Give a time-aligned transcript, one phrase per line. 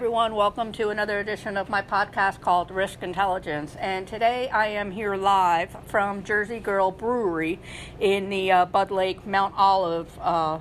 [0.00, 0.34] Everyone.
[0.34, 3.76] Welcome to another edition of my podcast called Risk Intelligence.
[3.78, 7.58] And today I am here live from Jersey Girl Brewery
[8.00, 10.60] in the uh, Budd Lake Mount Olive uh,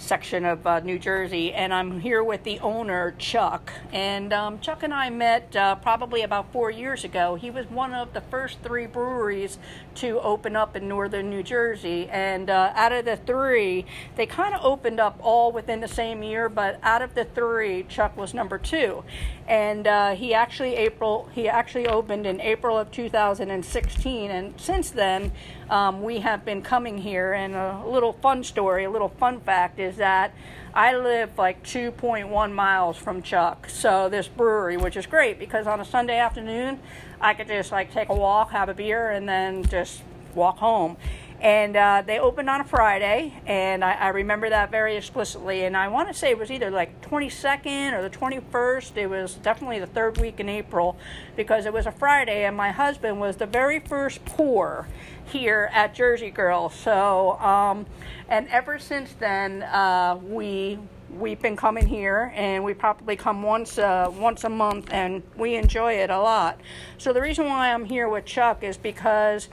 [0.00, 3.72] section of uh, New Jersey, and I'm here with the owner, Chuck.
[3.92, 7.34] And um, Chuck and I met uh, probably about four years ago.
[7.34, 9.58] He was one of the first three breweries
[9.96, 13.84] to open up in northern New Jersey, and uh, out of the three,
[14.16, 16.48] they kind of opened up all within the same year.
[16.48, 19.04] But out of the three, Chuck was number two,
[19.50, 25.32] and uh, he actually April he actually opened in April of 2016, and since then
[25.68, 27.32] um, we have been coming here.
[27.32, 30.32] And a little fun story, a little fun fact is that
[30.72, 35.80] I live like 2.1 miles from Chuck, so this brewery, which is great because on
[35.80, 36.78] a Sunday afternoon,
[37.20, 40.02] I could just like take a walk, have a beer, and then just
[40.32, 40.96] walk home
[41.40, 45.64] and uh, they opened on a Friday, and I, I, remember that very explicitly.
[45.64, 48.96] And I want to say it was either like 22nd or the 21st.
[48.98, 50.98] It was definitely the third week in April
[51.36, 54.86] because it was a Friday, and my husband was the very first pour
[55.24, 56.68] here at Jersey Girl.
[56.68, 57.86] So, um,
[58.28, 60.78] and ever since then, uh, we
[61.10, 65.54] we've been coming here, and we probably come once uh, once a month, and we
[65.54, 66.60] enjoy it a lot.
[66.98, 69.48] So the reason why I'm here with Chuck is because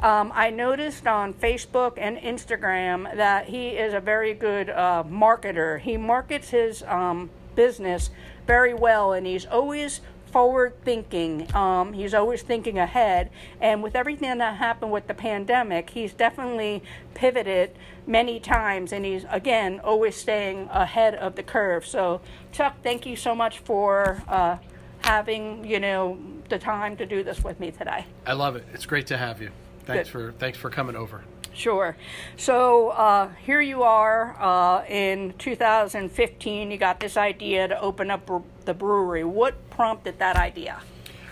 [0.00, 5.80] um, I noticed on Facebook and Instagram that he is a very good uh, marketer.
[5.80, 8.10] He markets his um, business
[8.46, 11.48] very well, and he's always forward thinking.
[11.54, 13.30] Um, he's always thinking ahead.
[13.60, 16.82] And with everything that happened with the pandemic, he's definitely
[17.14, 17.70] pivoted
[18.06, 18.92] many times.
[18.92, 21.86] And he's, again, always staying ahead of the curve.
[21.86, 22.20] So,
[22.52, 24.58] Chuck, thank you so much for uh,
[25.00, 26.18] having, you know,
[26.50, 28.04] the time to do this with me today.
[28.26, 28.66] I love it.
[28.74, 29.50] It's great to have you.
[29.86, 31.22] Thanks for thanks for coming over.
[31.54, 31.96] Sure.
[32.36, 36.70] So uh, here you are uh, in 2015.
[36.70, 38.30] You got this idea to open up
[38.66, 39.24] the brewery.
[39.24, 40.80] What prompted that idea?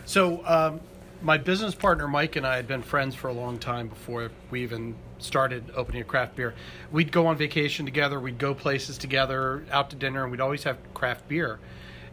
[0.07, 0.81] So um,
[1.21, 4.63] my business partner Mike and I had been friends for a long time before we
[4.63, 6.55] even started opening a craft beer.
[6.91, 8.19] We'd go on vacation together.
[8.19, 11.59] We'd go places together, out to dinner, and we'd always have craft beer.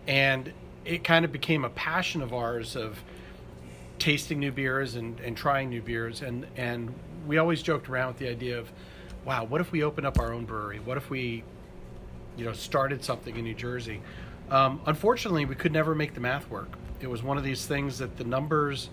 [0.08, 0.52] And
[0.84, 3.02] it kind of became a passion of ours of
[4.02, 6.22] tasting new beers and, and trying new beers.
[6.22, 6.94] And and
[7.28, 8.72] we always joked around with the idea of
[9.26, 10.80] wow what if we opened up our own brewery?
[10.80, 11.44] What if we
[12.36, 14.02] you know started something in new jersey?
[14.50, 16.74] Um, unfortunately we could never make the math work.
[17.00, 18.90] It was one of these things that the numbers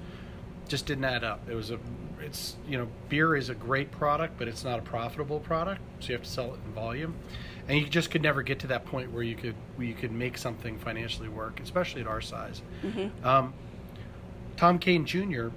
[0.68, 1.48] just didn't add up.
[1.48, 1.78] It was a
[2.20, 6.08] it's you know beer is a great product but it's not a profitable product so
[6.08, 7.14] you have to sell it in volume.
[7.66, 10.12] And you just could never get to that point where you could where you could
[10.12, 12.60] make something financially work especially at our size.
[12.82, 13.26] Mm-hmm.
[13.26, 13.54] um,
[14.58, 15.50] Tom Kean Jr.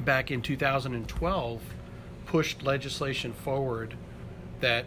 [0.00, 1.60] back in 2012
[2.24, 3.94] pushed legislation forward
[4.60, 4.86] that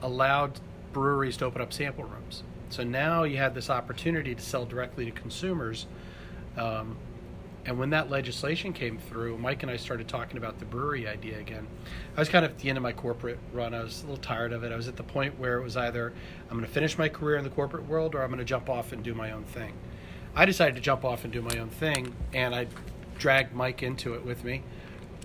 [0.00, 0.60] allowed
[0.94, 2.42] breweries to open up sample rooms.
[2.70, 5.84] So now you had this opportunity to sell directly to consumers.
[6.56, 6.96] Um,
[7.66, 11.38] and when that legislation came through, Mike and I started talking about the brewery idea
[11.38, 11.66] again.
[12.16, 13.74] I was kind of at the end of my corporate run.
[13.74, 14.72] I was a little tired of it.
[14.72, 16.14] I was at the point where it was either
[16.48, 18.70] I'm going to finish my career in the corporate world or I'm going to jump
[18.70, 19.74] off and do my own thing.
[20.36, 22.66] I decided to jump off and do my own thing, and I
[23.18, 24.62] dragged Mike into it with me.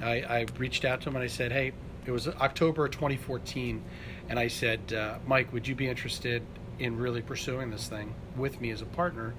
[0.01, 1.71] I, I reached out to him and I said, "Hey,
[2.05, 3.81] it was October 2014,
[4.29, 6.43] and I said, uh, Mike, would you be interested
[6.77, 9.33] in really pursuing this thing with me as a partner?"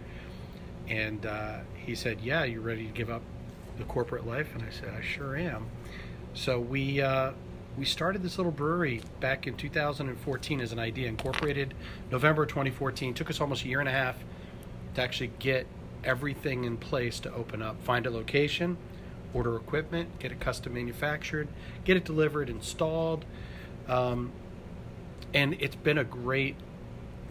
[0.88, 3.22] And uh, he said, "Yeah, you ready to give up
[3.78, 5.66] the corporate life?" And I said, "I sure am."
[6.34, 7.30] So we uh,
[7.78, 11.74] we started this little brewery back in 2014 as an idea, incorporated
[12.10, 13.14] November 2014.
[13.14, 14.16] Took us almost a year and a half
[14.94, 15.66] to actually get
[16.04, 18.76] everything in place to open up, find a location,
[19.32, 21.48] order equipment, get it custom manufactured,
[21.84, 23.24] get it delivered, installed.
[23.88, 24.32] Um,
[25.32, 26.56] and it's been a great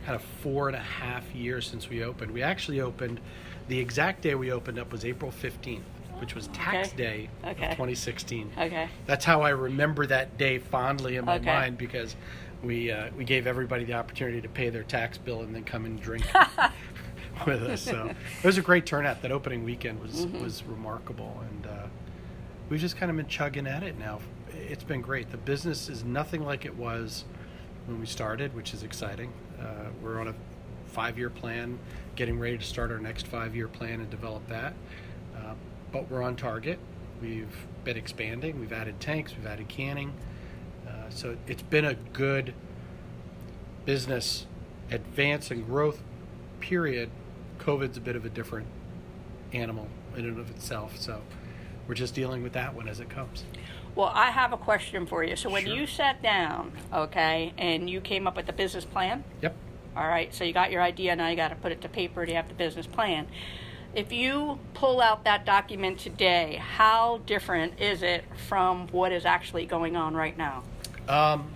[0.05, 2.31] kind of four and a half years since we opened.
[2.31, 3.19] We actually opened,
[3.67, 5.81] the exact day we opened up was April 15th,
[6.19, 6.97] which was tax okay.
[6.97, 7.65] day okay.
[7.65, 8.51] of 2016.
[8.57, 8.89] Okay.
[9.05, 11.45] That's how I remember that day fondly in my okay.
[11.45, 12.15] mind because
[12.63, 15.85] we uh, we gave everybody the opportunity to pay their tax bill and then come
[15.85, 16.25] and drink
[17.45, 17.81] with us.
[17.81, 18.09] So
[18.43, 19.21] it was a great turnout.
[19.21, 20.41] That opening weekend was mm-hmm.
[20.41, 21.87] was remarkable, and uh,
[22.69, 24.19] we've just kind of been chugging at it now.
[24.53, 25.31] It's been great.
[25.31, 27.25] The business is nothing like it was
[27.85, 29.31] when we started, which is exciting.
[29.59, 30.35] Uh, we're on a
[30.87, 31.77] five-year plan,
[32.15, 34.73] getting ready to start our next five-year plan and develop that.
[35.35, 35.53] Uh,
[35.91, 36.79] but we're on target.
[37.21, 38.59] We've been expanding.
[38.59, 39.35] We've added tanks.
[39.35, 40.13] We've added canning.
[40.87, 42.53] Uh, so it's been a good
[43.85, 44.45] business
[44.91, 46.01] advance and growth
[46.59, 47.09] period.
[47.59, 48.67] COVID's a bit of a different
[49.53, 50.97] animal in and of itself.
[50.97, 51.21] So
[51.87, 53.43] we're just dealing with that one as it comes.
[53.95, 55.35] Well, I have a question for you.
[55.35, 55.75] So when Sure.
[55.75, 59.55] you sat down, okay, and you came up with the business plan, Yep.
[59.97, 62.25] all right, so you got your idea, now you got to put it to paper
[62.25, 63.27] to have the business plan.
[63.95, 69.65] If you pull out that document today, how different is it from what is actually
[69.65, 70.63] going on right now?
[71.07, 71.49] Um,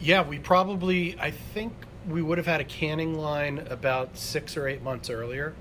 [0.00, 1.72] yeah, we probably, I think
[2.08, 5.54] we would have had a canning line about six or eight months earlier.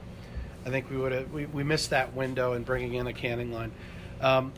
[0.65, 3.51] I think we would have, we, we missed that window in bringing in a canning
[3.51, 3.71] line.
[4.21, 4.53] Um,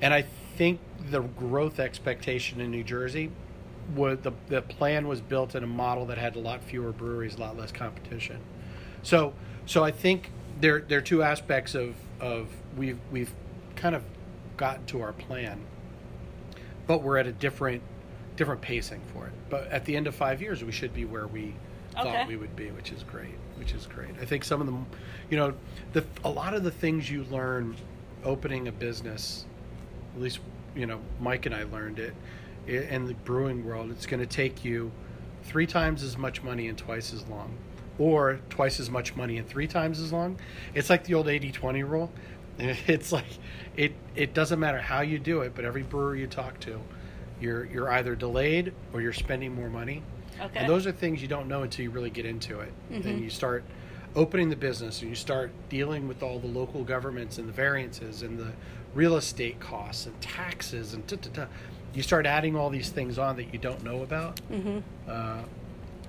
[0.00, 0.26] and I
[0.56, 0.80] think
[1.10, 3.30] the growth expectation in New Jersey
[3.94, 7.34] was the, the plan was built in a model that had a lot fewer breweries,
[7.36, 8.38] a lot less competition.
[9.02, 9.34] So,
[9.66, 13.32] so I think there, there are two aspects of, of we've, we've
[13.76, 14.02] kind of
[14.56, 15.60] gotten to our plan
[16.86, 17.82] but we're at a different
[18.36, 19.32] different pacing for it.
[19.50, 21.54] But at the end of five years, we should be where we
[21.96, 22.02] Okay.
[22.10, 23.36] thought we would be, which is great.
[23.56, 24.10] Which is great.
[24.20, 24.84] I think some of them,
[25.30, 25.54] you know,
[25.92, 27.76] the a lot of the things you learn
[28.24, 29.44] opening a business,
[30.16, 30.40] at least
[30.74, 32.14] you know, Mike and I learned it
[32.66, 33.90] in the brewing world.
[33.92, 34.90] It's going to take you
[35.44, 37.54] three times as much money and twice as long,
[37.98, 40.36] or twice as much money and three times as long.
[40.74, 42.10] It's like the old 80-20 rule.
[42.58, 43.26] It's like
[43.76, 46.80] it it doesn't matter how you do it, but every brewer you talk to,
[47.44, 50.02] you're you're either delayed or you're spending more money.
[50.40, 50.60] Okay.
[50.60, 52.72] And those are things you don't know until you really get into it.
[52.90, 53.62] And you start
[54.16, 58.22] opening the business and you start dealing with all the local governments and the variances
[58.22, 58.52] and the
[58.94, 61.48] real estate costs and taxes and.
[61.94, 64.40] You start adding all these things on that you don't know about.
[64.50, 64.80] Mm-hmm.
[65.08, 65.42] Uh,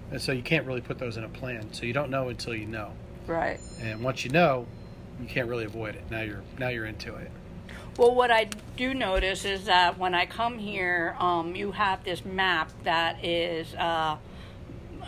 [0.10, 1.72] and so you can't really put those in a plan.
[1.74, 2.92] So you don't know until you know.
[3.28, 3.60] Right.
[3.82, 4.66] And once you know,
[5.22, 6.04] you can't really avoid it.
[6.10, 7.32] Now you're now you're into it.
[7.98, 12.26] Well, what I do notice is that when I come here, um, you have this
[12.26, 14.18] map that is uh,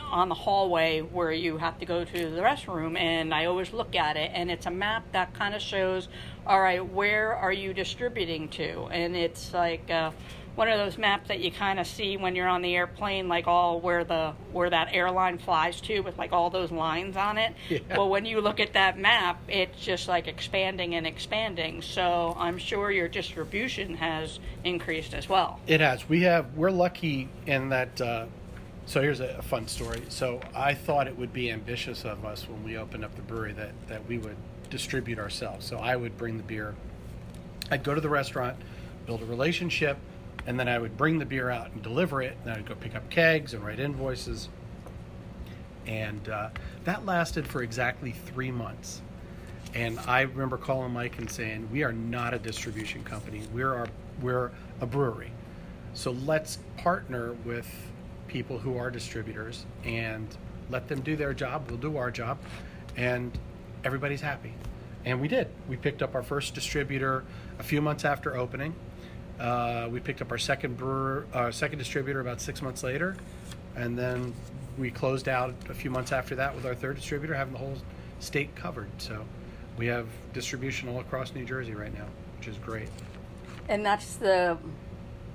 [0.10, 3.94] on the hallway where you have to go to the restroom, and I always look
[3.94, 6.07] at it, and it's a map that kind of shows,
[6.45, 8.84] all right, where are you distributing to?
[8.86, 10.12] And it's like uh,
[10.57, 13.45] one of those maps that you kind of see when you're on the airplane, like
[13.45, 17.54] all where the where that airline flies to, with like all those lines on it.
[17.69, 17.98] Yeah.
[17.98, 21.81] Well, when you look at that map, it's just like expanding and expanding.
[21.81, 25.59] So I'm sure your distribution has increased as well.
[25.68, 26.07] It has.
[26.07, 26.56] We have.
[26.56, 28.00] We're lucky in that.
[28.00, 28.25] Uh,
[28.86, 30.01] so here's a, a fun story.
[30.10, 33.53] So I thought it would be ambitious of us when we opened up the brewery
[33.53, 34.38] that that we would
[34.69, 35.65] distribute ourselves.
[35.68, 36.74] So I would bring the beer.
[37.69, 38.56] I'd go to the restaurant,
[39.06, 39.98] build a relationship,
[40.47, 42.38] and then I would bring the beer out and deliver it.
[42.44, 44.47] And I'd go pick up kegs and write invoices.
[45.85, 46.49] And uh,
[46.85, 49.01] that lasted for exactly three months.
[49.73, 53.44] And I remember calling Mike and saying, "We are not a distribution company.
[53.53, 53.88] We're our,
[54.21, 54.51] we're
[54.81, 55.31] a brewery.
[55.94, 57.67] So let's partner with
[58.27, 60.27] people who are distributors and
[60.69, 61.69] let them do their job.
[61.69, 62.38] We'll do our job,
[62.95, 63.38] and
[63.83, 64.53] everybody's happy."
[65.05, 65.47] And we did.
[65.69, 67.23] We picked up our first distributor
[67.59, 68.73] a few months after opening.
[69.39, 73.16] Uh, we picked up our second brewer, uh, second distributor about six months later,
[73.75, 74.34] and then
[74.78, 77.78] we closed out a few months after that with our third distributor, having the whole
[78.19, 78.89] state covered.
[78.98, 79.25] So
[79.78, 82.06] we have distribution all across New Jersey right now,
[82.38, 82.89] which is great.
[83.70, 84.58] And that's the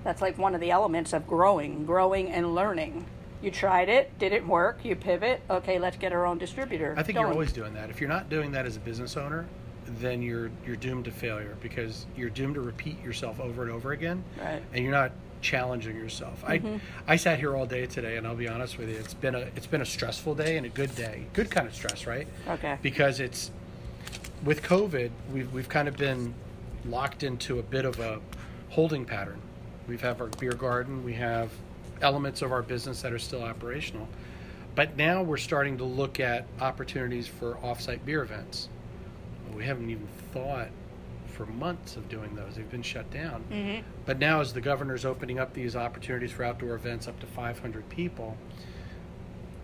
[0.05, 3.07] that's like one of the elements of growing, growing and learning.
[3.41, 6.95] You tried it, didn't work, you pivot, okay, let's get our own distributor.
[6.97, 7.91] I think you're always doing that.
[7.91, 9.47] If you're not doing that as a business owner,
[9.99, 13.93] then you're you're doomed to failure because you're doomed to repeat yourself over and over
[13.93, 14.63] again, Right.
[14.73, 16.43] and you're not challenging yourself.
[16.47, 16.77] I mm-hmm.
[17.07, 19.41] I sat here all day today, and I'll be honest with you, it's been a
[19.57, 22.27] it's been a stressful day and a good day, good kind of stress, right?
[22.49, 22.79] Okay.
[22.81, 23.51] Because it's
[24.45, 26.35] with COVID, we've we've kind of been
[26.87, 28.21] locked into a bit of a
[28.71, 29.41] holding pattern.
[29.87, 31.51] We have our beer garden, we have
[32.01, 34.09] elements of our business that are still operational,
[34.75, 38.69] but now we're starting to look at opportunities for offsite beer events.
[39.55, 40.69] We haven't even thought
[41.27, 42.57] for months of doing those.
[42.57, 43.45] They've been shut down.
[43.51, 43.83] Mm-hmm.
[44.05, 47.89] But now, as the governor's opening up these opportunities for outdoor events up to 500
[47.89, 48.37] people,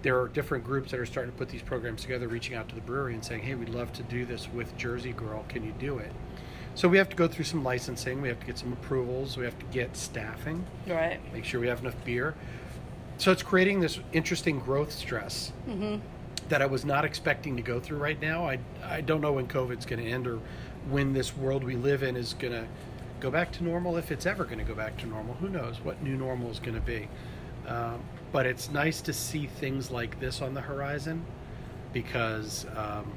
[0.03, 2.75] there are different groups that are starting to put these programs together, reaching out to
[2.75, 5.45] the brewery and saying, "Hey, we'd love to do this with Jersey Girl.
[5.49, 6.13] Can you do it?"
[6.75, 8.23] So we have to go through some licensing.
[8.23, 9.37] We have to get some approvals.
[9.37, 10.65] We have to get staffing.
[10.87, 11.19] Right.
[11.33, 12.35] Make sure we have enough beer.
[13.17, 15.53] So it's creating this interesting growth stress
[16.49, 18.49] that I was not expecting to go through right now.
[18.49, 20.41] I I don't know when COVID's going to end or
[20.91, 22.67] when this world we live in is going to
[23.21, 23.97] go back to normal.
[23.97, 26.59] If it's ever going to go back to normal, who knows what new normal is
[26.59, 27.09] going to be.
[27.67, 28.01] Um,
[28.33, 31.25] but it's nice to see things like this on the horizon
[31.93, 33.13] because um,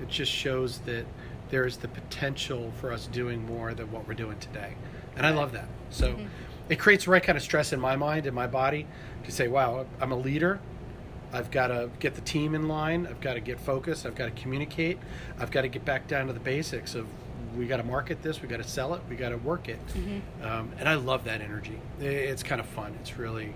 [0.00, 1.04] it just shows that
[1.50, 4.74] there is the potential for us doing more than what we're doing today.
[5.16, 5.68] And I love that.
[5.90, 6.16] So
[6.68, 8.86] it creates the right kind of stress in my mind and my body
[9.24, 10.60] to say, wow, I'm a leader.
[11.32, 13.06] I've got to get the team in line.
[13.06, 14.06] I've got to get focused.
[14.06, 14.98] I've got to communicate.
[15.38, 17.06] I've got to get back down to the basics of
[17.56, 19.78] we got to market this, we got to sell it, we got to work it.
[20.42, 21.78] Um, and I love that energy.
[21.98, 22.94] It's kind of fun.
[23.00, 23.52] It's really,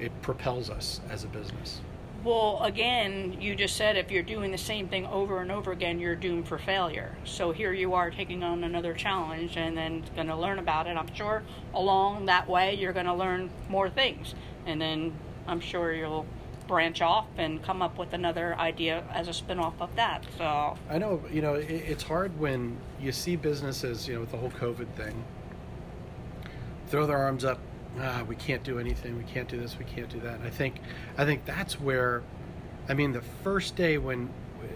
[0.00, 1.80] it propels us as a business.
[2.24, 5.98] Well, again, you just said if you're doing the same thing over and over again,
[5.98, 7.16] you're doomed for failure.
[7.24, 10.96] So here you are taking on another challenge and then going to learn about it.
[10.96, 11.42] I'm sure
[11.74, 14.36] along that way you're going to learn more things.
[14.66, 15.12] And then
[15.48, 16.26] I'm sure you'll
[16.62, 20.24] branch off and come up with another idea as a spin off of that.
[20.38, 24.30] So, I know, you know, it, it's hard when you see businesses, you know, with
[24.30, 25.24] the whole COVID thing,
[26.88, 27.58] throw their arms up.
[28.00, 29.16] Ah, we can't do anything.
[29.18, 29.78] We can't do this.
[29.78, 30.34] We can't do that.
[30.36, 30.76] And I think,
[31.18, 32.22] I think that's where,
[32.88, 34.30] I mean, the first day when,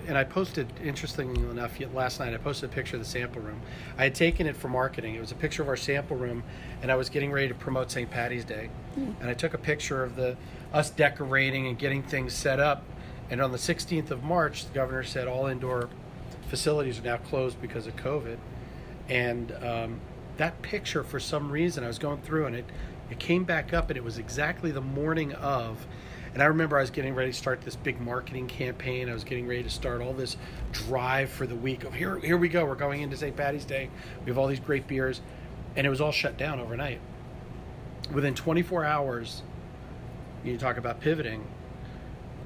[0.07, 3.41] and I posted, interestingly enough, yet last night I posted a picture of the sample
[3.41, 3.61] room.
[3.97, 5.15] I had taken it for marketing.
[5.15, 6.43] It was a picture of our sample room,
[6.83, 8.11] and I was getting ready to promote St.
[8.11, 10.37] Patty's Day, and I took a picture of the
[10.73, 12.85] us decorating and getting things set up.
[13.31, 15.89] And on the 16th of March, the governor said all indoor
[16.49, 18.39] facilities are now closed because of COVID.
[19.09, 20.01] And um,
[20.37, 22.65] that picture, for some reason, I was going through and it,
[23.11, 25.87] it came back up, and it was exactly the morning of.
[26.35, 29.09] And I remember I was getting ready to start this big marketing campaign.
[29.09, 30.37] I was getting ready to start all this
[30.73, 32.67] drive for the week of here, here we go.
[32.67, 33.35] We're going into St.
[33.35, 33.89] Patty's Day.
[34.25, 35.21] We have all these great beers.
[35.77, 37.01] And it was all shut down overnight.
[38.13, 39.43] Within 24 hours,
[40.53, 41.45] you talk about pivoting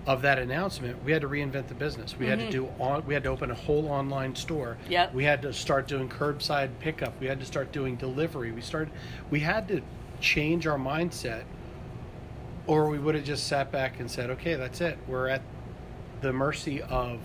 [0.06, 2.18] of that announcement, we had to reinvent the business.
[2.18, 4.76] We had to do on, we had to open a whole online store.
[4.88, 5.14] Yep.
[5.14, 7.18] We had to start doing curbside pickup.
[7.20, 8.50] We had to start doing delivery.
[8.50, 8.92] We started
[9.30, 9.82] we had to
[10.20, 11.44] change our mindset
[12.66, 14.98] or we would have just sat back and said, "Okay, that's it.
[15.06, 15.42] We're at
[16.20, 17.20] the mercy of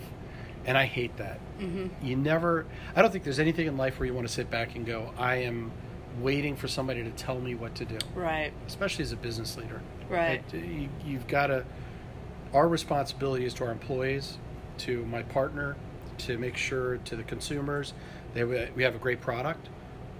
[0.64, 1.38] and I hate that.
[1.58, 2.06] Mm-hmm.
[2.06, 4.76] You never I don't think there's anything in life where you want to sit back
[4.76, 5.72] and go, "I am
[6.20, 8.52] waiting for somebody to tell me what to do." right.
[8.66, 9.80] especially as a business leader.
[10.08, 10.42] Right.
[10.52, 11.64] It- you, you've got to.
[12.54, 14.38] Our responsibility is to our employees,
[14.78, 15.76] to my partner,
[16.18, 17.92] to make sure to the consumers
[18.34, 19.68] that we, we have a great product,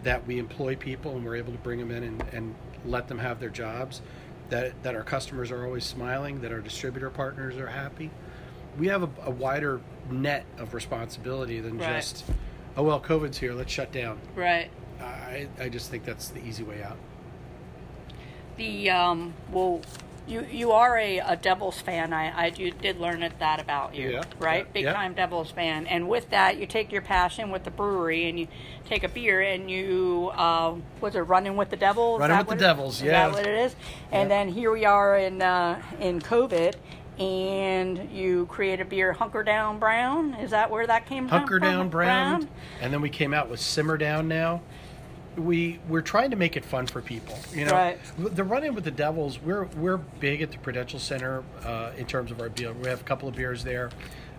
[0.03, 3.19] that we employ people and we're able to bring them in and, and let them
[3.19, 4.03] have their jobs,
[4.51, 8.11] that that our customers are always smiling, that our distributor partners are happy.
[8.77, 11.97] We have a, a wider net of responsibility than Right.
[11.97, 12.25] just,
[12.77, 14.19] oh well, COVID's here, let's shut down.
[14.35, 14.69] Right.
[15.01, 16.97] I, I just think that's the easy way out.
[18.57, 19.83] The um, well,
[20.27, 22.13] you you are a, a Devils fan.
[22.15, 24.65] I I do, did learn it, that about you, Yeah, right?
[24.67, 24.93] yeah, Big yeah.
[24.95, 25.87] time Devils fan.
[25.87, 28.49] And with that, you take your passion with the brewery and you
[28.87, 32.21] take a beer and you uh, was it running with the Devils?
[32.21, 33.29] Running that with the it- Devils, Is yeah.
[33.29, 33.77] that what it is?
[34.11, 36.75] And then here we are in uh, in COVID.
[37.19, 40.35] And you create a beer, Hunker Down Brown.
[40.35, 41.39] Is that where that came from?
[41.39, 41.69] Hunker from?
[41.71, 42.49] Down Brown,
[42.83, 44.61] and then we came out with Simmer Down now.
[45.37, 47.39] We we're trying to make it fun for people.
[47.53, 47.99] You know, Right.
[48.19, 49.41] the run-in with the Devils.
[49.41, 52.73] We're we're big at the Prudential Center uh, in terms of our beer.
[52.73, 53.91] We have a couple of beers there.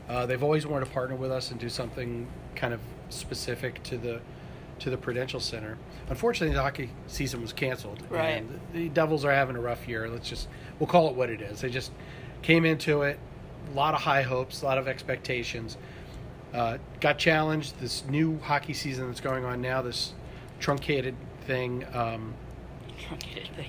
[0.09, 3.97] Uh, they've always wanted to partner with us and do something kind of specific to
[3.97, 4.21] the
[4.79, 5.77] to the Prudential Center.
[6.09, 8.01] Unfortunately, the hockey season was canceled.
[8.09, 8.29] Right.
[8.41, 10.07] And the Devils are having a rough year.
[10.09, 10.47] Let's just
[10.79, 11.61] we'll call it what it is.
[11.61, 11.91] They just
[12.41, 13.19] came into it,
[13.71, 15.77] a lot of high hopes, a lot of expectations.
[16.53, 17.79] Uh, got challenged.
[17.79, 20.13] This new hockey season that's going on now, this
[20.59, 21.85] truncated thing.
[21.93, 22.33] Um,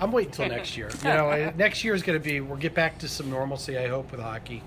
[0.01, 0.91] I'm waiting until next year.
[1.03, 3.79] You know, uh, next year is going to be we'll get back to some normalcy.
[3.79, 4.63] I hope with hockey,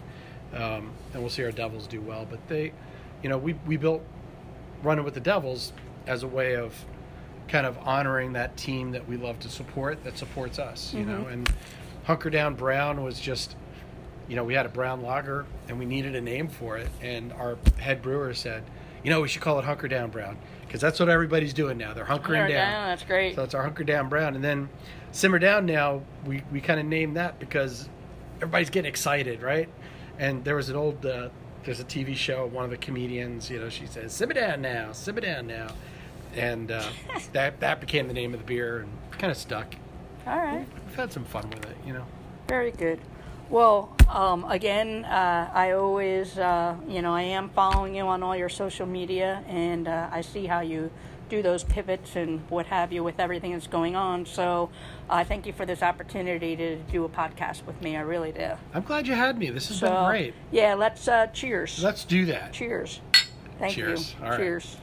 [0.53, 2.25] um, and we'll see our Devils do well.
[2.29, 2.71] But they,
[3.23, 4.03] you know, we we built
[4.83, 5.73] running with the Devils
[6.07, 6.73] as a way of
[7.47, 10.93] kind of honoring that team that we love to support that supports us.
[10.93, 11.51] You know, and
[12.05, 13.55] Hunker Down Brown was just,
[14.29, 17.33] you know, we had a brown lager and we needed a name for it, and
[17.33, 18.63] our head brewer said,
[19.03, 21.93] you know, we should call it Hunker Down Brown because that's what everybody's doing now.
[21.93, 22.71] They're hunkering Hunker down.
[22.71, 23.35] Down, that's great.
[23.35, 24.35] So it's our Hunker Down Brown.
[24.35, 24.69] And then
[25.11, 27.89] Simmer Down now, we, we kind of named that because
[28.37, 29.69] everybody's getting excited, right?
[30.17, 31.29] And there was an old, uh,
[31.63, 34.91] there's a TV show, one of the comedians, you know, she says, Simmer Down now,
[34.91, 35.69] Simmer Down now.
[36.35, 36.85] And uh,
[37.33, 39.75] that, that became the name of the beer and kind of stuck.
[40.25, 40.65] All right.
[40.87, 42.05] We've had some fun with it, you know.
[42.47, 42.99] Very good.
[43.51, 48.33] Well, um, again, uh, I always, uh, you know, I am following you on all
[48.33, 50.89] your social media, and uh, I see how you
[51.27, 54.25] do those pivots and what have you with everything that's going on.
[54.25, 54.69] So,
[55.09, 57.97] I thank you for this opportunity to do a podcast with me.
[57.97, 58.51] I really do.
[58.73, 59.49] I'm glad you had me.
[59.49, 60.33] This has So, been great.
[60.51, 61.83] Yeah, let's uh, cheers.
[61.83, 62.53] Let's do that.
[62.53, 63.01] cheers.
[63.59, 64.15] Thank Cheers.
[64.17, 64.25] you.
[64.25, 64.77] All right.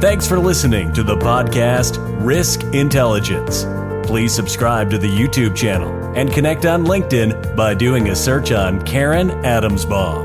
[0.00, 3.64] Thanks for listening to the podcast Risk Intelligence.
[4.06, 8.80] Please subscribe to the YouTube channel and connect on LinkedIn by doing a search on
[8.86, 10.24] Karen Adamsbaum.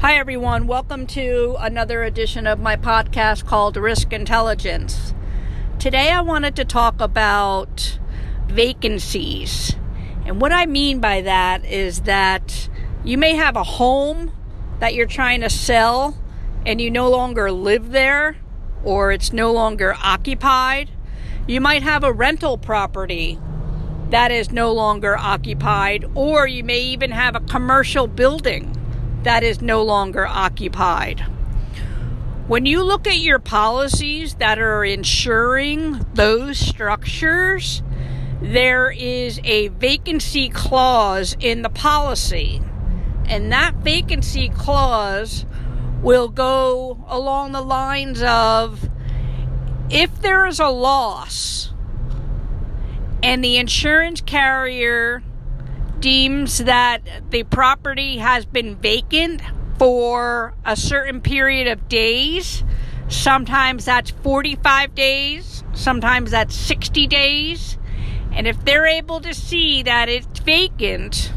[0.00, 0.66] Hi, everyone.
[0.66, 5.14] Welcome to another edition of my podcast called Risk Intelligence.
[5.78, 8.00] Today, I wanted to talk about
[8.48, 9.76] vacancies.
[10.26, 12.68] And what I mean by that is that
[13.04, 14.32] you may have a home
[14.84, 16.14] that you're trying to sell
[16.66, 18.36] and you no longer live there
[18.84, 20.90] or it's no longer occupied.
[21.46, 23.38] You might have a rental property
[24.10, 28.76] that is no longer occupied, or you may even have a commercial building
[29.22, 31.20] that is no longer occupied.
[32.46, 37.82] When you look at your policies that are insuring those structures,
[38.42, 42.60] there is a vacancy clause in the policy.
[43.26, 45.46] And that vacancy clause
[46.02, 48.88] will go along the lines of
[49.90, 51.72] if there is a loss
[53.22, 55.22] and the insurance carrier
[56.00, 57.00] deems that
[57.30, 59.40] the property has been vacant
[59.78, 62.62] for a certain period of days.
[63.08, 67.78] Sometimes that's 45 days, sometimes that's 60 days.
[68.32, 71.32] And if they're able to see that it's vacant,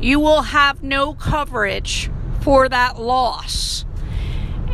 [0.00, 3.84] you will have no coverage for that loss.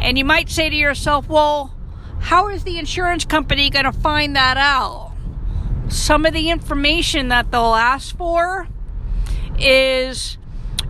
[0.00, 1.75] And you might say to yourself, well,
[2.21, 5.12] how is the insurance company going to find that out?
[5.88, 8.68] Some of the information that they'll ask for
[9.59, 10.38] is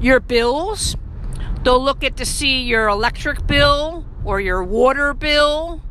[0.00, 0.96] your bills.
[1.62, 5.82] They'll look at to see your electric bill or your water bill,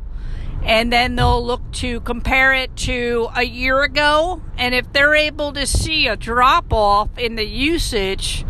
[0.64, 4.42] and then they'll look to compare it to a year ago.
[4.56, 8.44] And if they're able to see a drop off in the usage,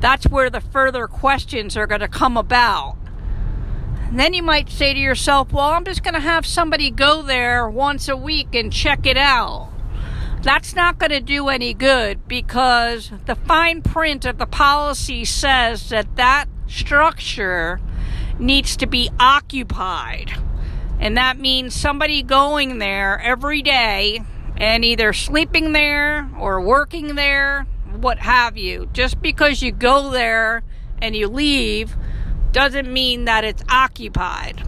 [0.00, 2.96] that's where the further questions are going to come about.
[4.08, 7.20] And then you might say to yourself, well, I'm just going to have somebody go
[7.20, 9.70] there once a week and check it out
[10.42, 15.88] that's not going to do any good because the fine print of the policy says
[15.88, 17.80] that that structure
[18.38, 20.32] needs to be occupied.
[21.00, 24.22] And that means somebody going there every day
[24.56, 27.66] and either sleeping there or working there,
[28.00, 28.88] what have you.
[28.92, 30.62] Just because you go there
[31.00, 31.96] and you leave
[32.50, 34.64] doesn't mean that it's occupied.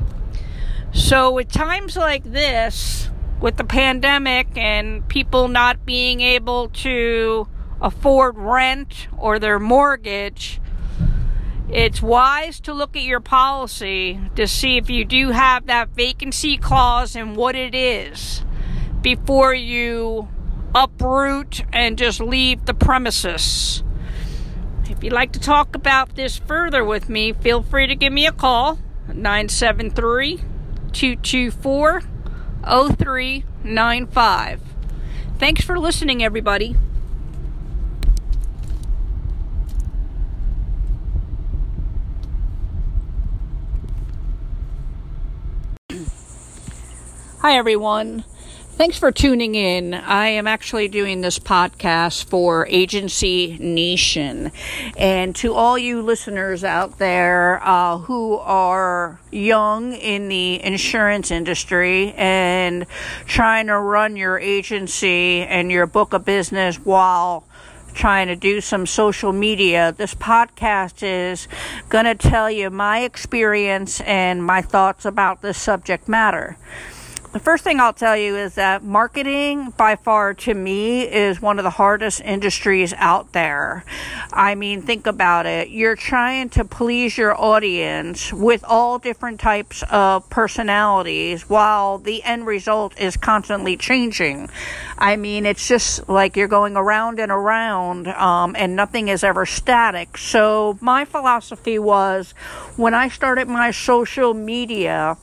[0.92, 7.48] So, at times like this, with the pandemic and people not being able to
[7.80, 10.60] afford rent or their mortgage,
[11.72, 16.56] it's wise to look at your policy to see if you do have that vacancy
[16.56, 18.44] clause and what it is
[19.02, 20.28] before you
[20.74, 23.84] uproot and just leave the premises.
[24.88, 28.26] If you'd like to talk about this further with me, feel free to give me
[28.26, 30.38] a call 973
[30.92, 32.02] 224
[32.64, 34.60] 0395.
[35.38, 36.76] Thanks for listening, everybody.
[47.42, 48.24] Hi, everyone.
[48.72, 49.94] Thanks for tuning in.
[49.94, 54.52] I am actually doing this podcast for Agency Nation.
[54.94, 62.12] And to all you listeners out there uh, who are young in the insurance industry
[62.12, 62.84] and
[63.24, 67.46] trying to run your agency and your book of business while
[67.94, 71.48] trying to do some social media, this podcast is
[71.88, 76.58] going to tell you my experience and my thoughts about this subject matter
[77.32, 81.60] the first thing I'll tell you is that marketing, by far to me, is one
[81.60, 83.84] of the hardest industries out there.
[84.32, 85.68] I mean, think about it.
[85.68, 92.46] You're trying to please your audience with all different types of personalities while the end
[92.46, 94.50] result is constantly changing.
[94.98, 99.46] I mean, it's just like you're going around and around, um, and nothing is ever
[99.46, 100.18] static.
[100.18, 102.32] So, my philosophy was
[102.76, 105.16] when I started my social media,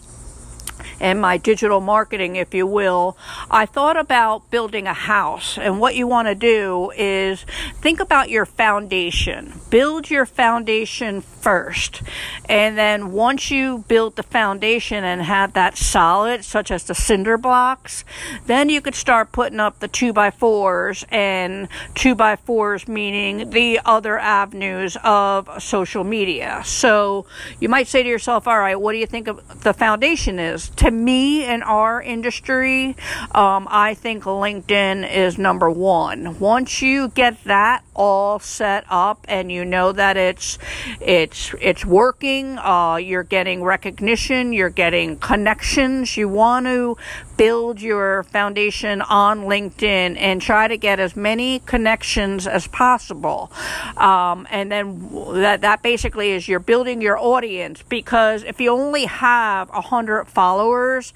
[0.99, 3.17] and my digital marketing, if you will,
[3.51, 5.57] I thought about building a house.
[5.57, 7.45] And what you want to do is
[7.81, 9.53] think about your foundation.
[9.69, 12.01] Build your foundation first.
[12.49, 17.37] And then once you build the foundation and have that solid, such as the cinder
[17.37, 18.03] blocks,
[18.47, 23.49] then you could start putting up the two by fours and two by fours meaning
[23.51, 26.61] the other avenues of social media.
[26.65, 27.25] So
[27.59, 30.69] you might say to yourself, all right, what do you think of the foundation is?
[30.87, 32.95] To me in our industry,
[33.35, 36.39] um, I think LinkedIn is number one.
[36.39, 40.57] Once you get that all set up and you know that it's
[41.01, 46.15] it's it's working, uh, you're getting recognition, you're getting connections.
[46.15, 46.95] You want to
[47.37, 53.51] build your foundation on LinkedIn and try to get as many connections as possible.
[53.95, 55.09] Um, and then
[55.41, 60.25] that, that basically is you're building your audience because if you only have a hundred
[60.25, 61.11] followers,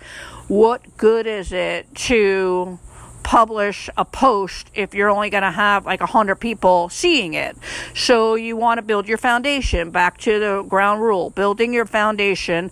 [0.47, 2.79] what good is it to
[3.23, 7.57] publish a post if you're only going to have like 100 people seeing it.
[7.93, 9.91] So you want to build your foundation.
[9.91, 12.71] Back to the ground rule building your foundation,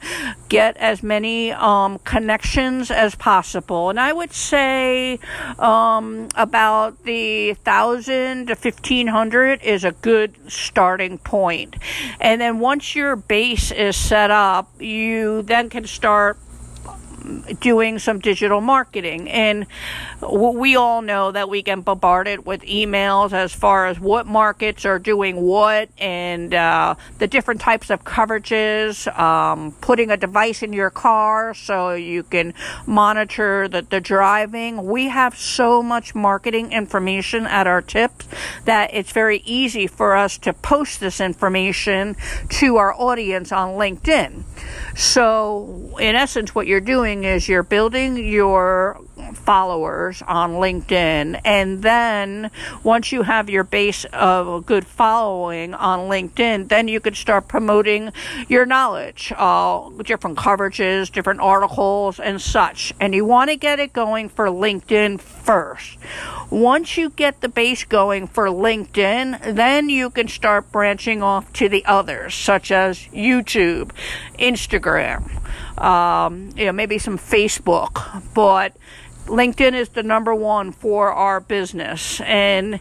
[0.49, 3.89] get as many um, connections as possible.
[3.89, 5.19] And I would say
[5.57, 11.75] um, about the 1,000 to 1,500 is a good starting point.
[12.19, 16.38] And then once your base is set up, you then can start
[17.59, 19.29] doing some digital marketing.
[19.29, 19.65] And
[20.31, 24.99] we all know that we get bombarded with emails as far as what markets are
[24.99, 30.89] doing what and uh, the different types of coverages, um, putting a device in your
[30.89, 32.53] car so you can
[32.85, 34.85] monitor the, the driving.
[34.85, 38.27] We have so much marketing information at our tips
[38.65, 42.15] that it's very easy for us to post this information
[42.49, 44.43] to our audience on LinkedIn.
[44.95, 48.99] So, in essence, what you're doing is you're building your
[49.34, 51.41] followers on LinkedIn.
[51.43, 52.51] And then
[52.84, 57.47] once you have your base of a good following on LinkedIn, then you could start
[57.47, 58.12] promoting
[58.47, 62.93] your knowledge, uh, different coverages, different articles, and such.
[62.99, 65.97] And you want to get it going for LinkedIn first.
[66.49, 71.69] Once you get the base going for LinkedIn, then you can start branching off to
[71.69, 73.91] the others, such as YouTube,
[74.39, 75.30] Instagram,
[75.82, 78.23] um, you know, maybe some Facebook.
[78.34, 78.75] But
[79.30, 82.19] LinkedIn is the number one for our business.
[82.21, 82.75] And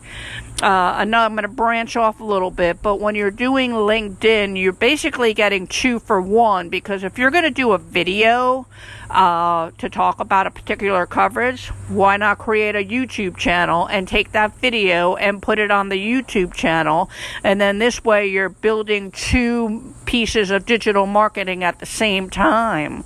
[0.62, 4.72] uh, I'm going to branch off a little bit, but when you're doing LinkedIn, you're
[4.72, 8.66] basically getting two for one because if you're going to do a video
[9.10, 14.32] uh, to talk about a particular coverage, why not create a YouTube channel and take
[14.32, 17.10] that video and put it on the YouTube channel?
[17.42, 23.04] And then this way you're building two pieces of digital marketing at the same time.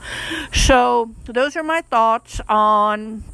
[0.53, 3.25] So, those are my thoughts on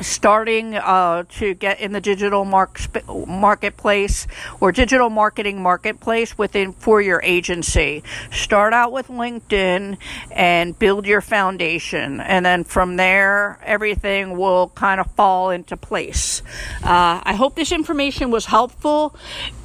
[0.00, 2.80] starting uh, to get in the digital mark
[3.26, 4.26] marketplace
[4.60, 8.02] or digital marketing marketplace within for your agency.
[8.30, 9.98] Start out with LinkedIn
[10.30, 16.42] and build your foundation, and then from there, everything will kind of fall into place.
[16.82, 19.14] Uh, I hope this information was helpful.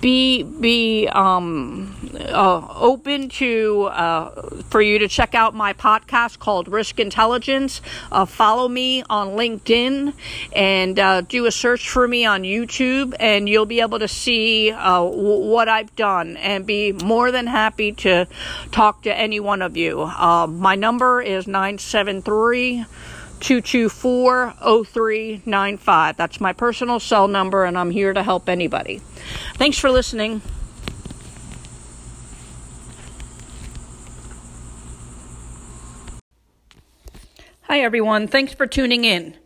[0.01, 6.67] Be be um, uh, open to uh, for you to check out my podcast called
[6.67, 7.81] Risk Intelligence.
[8.11, 10.13] Uh, follow me on LinkedIn
[10.53, 14.71] and uh, do a search for me on YouTube, and you'll be able to see
[14.71, 18.27] uh, w- what I've done and be more than happy to
[18.71, 20.01] talk to any one of you.
[20.01, 22.85] Uh, my number is 973
[23.39, 24.53] 224
[24.85, 26.17] 0395.
[26.17, 29.01] That's my personal cell number, and I'm here to help anybody.
[29.55, 30.41] Thanks for listening.
[37.63, 38.27] Hi, everyone.
[38.27, 39.36] Thanks for tuning in.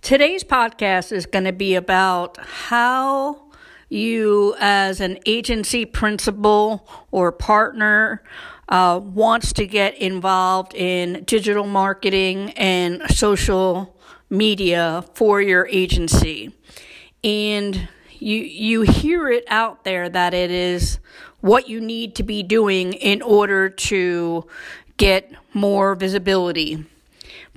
[0.00, 3.50] Today's podcast is going to be about how
[3.88, 8.22] you, as an agency principal or partner,
[8.68, 13.96] uh, wants to get involved in digital marketing and social
[14.30, 16.54] media for your agency.
[17.24, 21.00] And you you hear it out there that it is
[21.40, 24.46] what you need to be doing in order to
[24.96, 26.84] get more visibility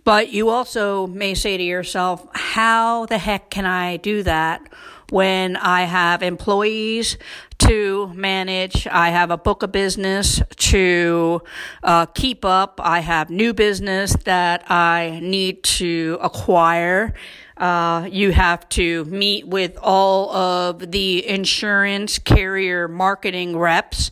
[0.04, 4.68] but you also may say to yourself, how the heck can I do that
[5.10, 7.18] when I have employees
[7.60, 8.88] to manage?
[8.88, 11.42] I have a book of business to
[11.84, 12.80] uh, keep up.
[12.84, 17.14] I have new business that I need to acquire.
[17.62, 24.10] Uh, you have to meet with all of the insurance carrier marketing reps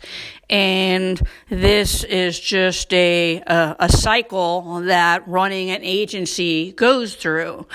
[0.49, 7.67] and this is just a, a, a, cycle that running an agency goes through.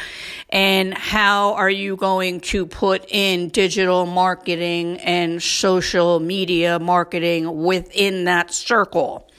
[0.51, 8.25] And how are you going to put in digital marketing and social media marketing within
[8.25, 9.31] that circle?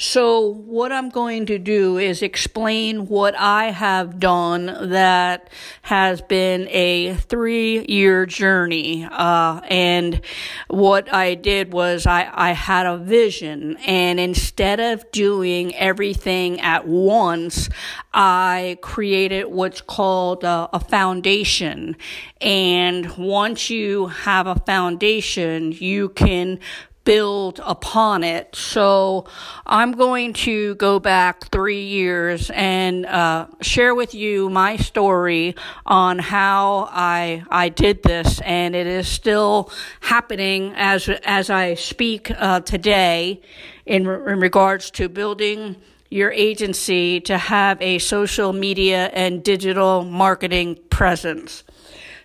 [0.00, 5.50] So, what I'm going to do is explain what I have done that
[5.82, 9.08] has been a three year journey.
[9.10, 10.20] Uh, and
[10.68, 16.86] what I did was I, I had a vision, and instead of doing everything at
[16.86, 17.68] once,
[18.14, 21.96] I created what's called a, a foundation.
[22.40, 26.60] And once you have a foundation, you can
[27.08, 28.54] build upon it.
[28.54, 29.24] So
[29.64, 35.54] I'm going to go back three years and uh, share with you my story
[35.86, 42.30] on how I I did this, and it is still happening as as I speak
[42.30, 43.40] uh, today
[43.86, 45.76] in, in regards to building
[46.10, 51.64] your agency to have a social media and digital marketing presence.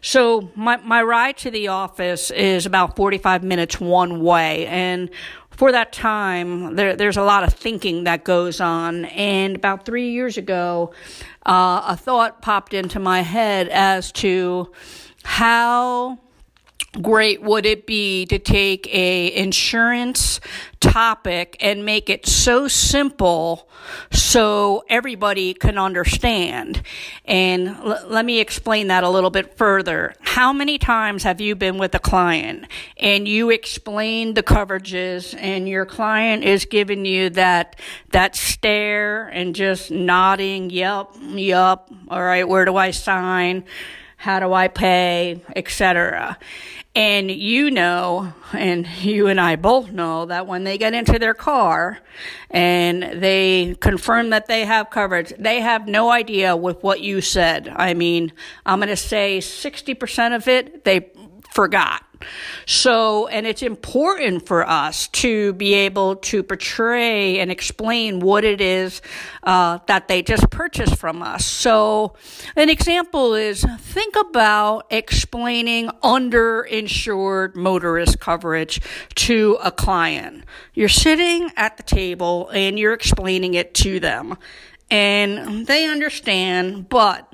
[0.03, 4.67] So my, my ride to the office is about 45 minutes one way.
[4.67, 5.09] And
[5.49, 9.05] for that time, there, there's a lot of thinking that goes on.
[9.05, 10.91] And about three years ago,
[11.45, 14.73] uh, a thought popped into my head as to
[15.23, 16.19] how
[17.01, 20.39] great would it be to take a insurance
[20.79, 23.67] topic and make it so simple
[24.11, 26.83] so everybody can understand?
[27.25, 30.13] And l- let me explain that a little bit further.
[30.21, 32.65] How many times have you been with a client
[32.97, 37.75] and you explain the coverages and your client is giving you that
[38.11, 43.63] that stare and just nodding yep yep all right where do i sign?
[44.23, 46.37] How do I pay, etc.
[46.95, 51.33] And you know, and you and I both know that when they get into their
[51.33, 51.97] car
[52.51, 57.67] and they confirm that they have coverage, they have no idea with what you said.
[57.67, 58.31] I mean,
[58.63, 61.09] I'm going to say 60% of it they
[61.51, 62.03] forgot.
[62.65, 68.61] So, and it's important for us to be able to portray and explain what it
[68.61, 69.01] is
[69.43, 71.45] uh, that they just purchased from us.
[71.45, 72.13] So,
[72.55, 78.81] an example is think about explaining underinsured motorist coverage
[79.15, 80.43] to a client.
[80.73, 84.37] You're sitting at the table and you're explaining it to them,
[84.89, 87.33] and they understand, but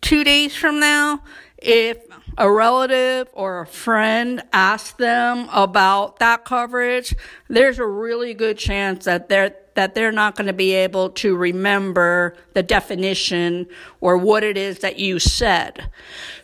[0.00, 1.22] two days from now,
[1.58, 1.98] if
[2.38, 7.14] a relative or a friend asks them about that coverage,
[7.48, 11.36] there's a really good chance that they're that they're not going to be able to
[11.36, 13.66] remember the definition
[14.00, 15.88] or what it is that you said.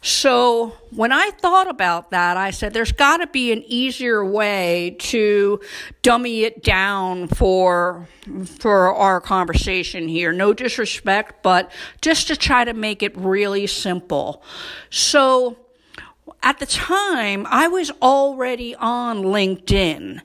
[0.01, 4.97] So, when I thought about that, I said there's got to be an easier way
[5.01, 5.61] to
[6.03, 8.07] dummy it down for
[8.47, 10.33] for our conversation here.
[10.33, 11.71] No disrespect, but
[12.01, 14.43] just to try to make it really simple.
[14.89, 15.57] So,
[16.43, 20.21] at the time, I was already on LinkedIn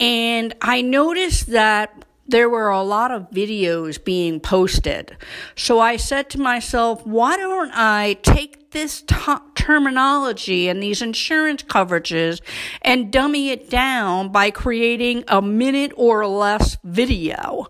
[0.00, 5.16] and I noticed that there were a lot of videos being posted.
[5.56, 9.16] So I said to myself, why don't I take this t-
[9.54, 12.40] terminology and these insurance coverages
[12.82, 17.66] and dummy it down by creating a minute or less video?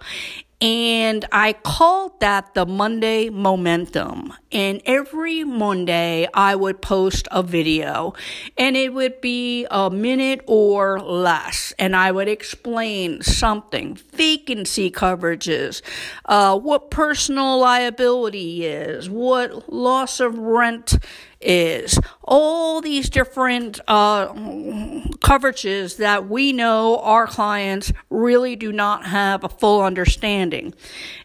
[0.61, 4.33] And I called that the Monday Momentum.
[4.53, 8.15] And every Monday I would post a video
[8.57, 11.73] and it would be a minute or less.
[11.79, 15.83] And I would explain something, vacancy coverages,
[16.25, 20.99] uh, what personal liability is, what loss of rent
[21.45, 24.33] is all these different uh,
[25.19, 30.75] coverages that we know our clients really do not have a full understanding.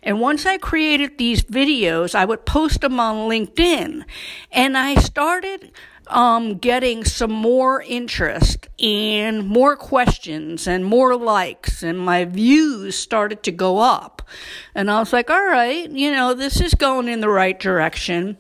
[0.04, 4.04] And once I created these videos, I would post them on LinkedIn,
[4.52, 5.72] and I started
[6.08, 13.44] um, getting some more interest and more questions and more likes, and my views started
[13.44, 14.28] to go up.
[14.76, 18.38] And I was like, all right, you know, this is going in the right direction.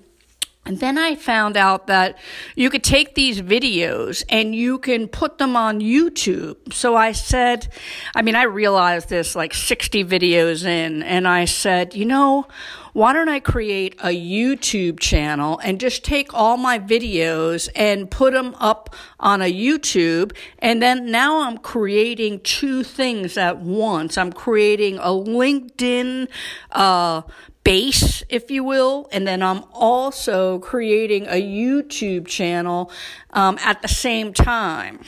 [0.65, 2.19] And then I found out that
[2.55, 6.73] you could take these videos and you can put them on YouTube.
[6.73, 7.69] So I said,
[8.13, 12.45] I mean, I realized this like 60 videos in, and I said, you know,
[12.93, 18.33] why don't I create a YouTube channel and just take all my videos and put
[18.33, 20.35] them up on a YouTube?
[20.59, 24.17] And then now I'm creating two things at once.
[24.17, 26.27] I'm creating a LinkedIn,
[26.71, 27.21] uh,
[27.63, 29.07] base, if you will.
[29.11, 32.91] And then I'm also creating a YouTube channel
[33.31, 35.01] um, at the same time.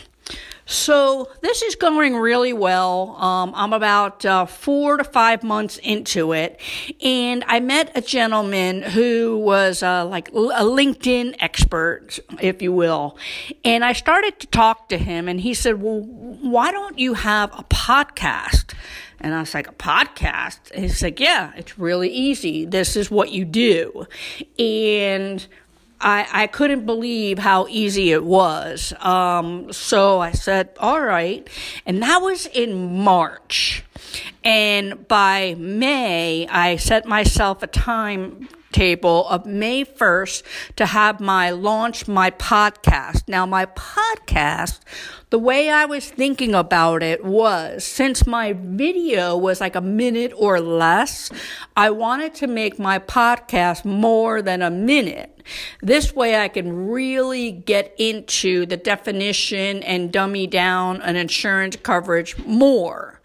[0.65, 3.15] So this is going really well.
[3.17, 6.59] Um, I'm about uh, four to five months into it,
[7.01, 13.17] and I met a gentleman who was uh, like a LinkedIn expert, if you will,
[13.63, 17.51] and I started to talk to him, and he said, "Well, why don't you have
[17.57, 18.73] a podcast?"
[19.23, 20.71] And I was like, a podcast?
[20.73, 22.65] And he's like, yeah, it's really easy.
[22.65, 24.07] This is what you do.
[24.57, 25.45] And
[26.01, 28.93] I, I couldn't believe how easy it was.
[28.99, 31.47] Um, so I said, all right.
[31.85, 33.83] And that was in March.
[34.43, 40.43] And by May, I set myself a time table of May 1st
[40.75, 43.27] to have my launch my podcast.
[43.27, 44.79] Now, my podcast,
[45.29, 50.33] the way I was thinking about it was since my video was like a minute
[50.35, 51.31] or less,
[51.75, 55.41] I wanted to make my podcast more than a minute.
[55.81, 62.37] This way I can really get into the definition and dummy down an insurance coverage
[62.39, 63.21] more.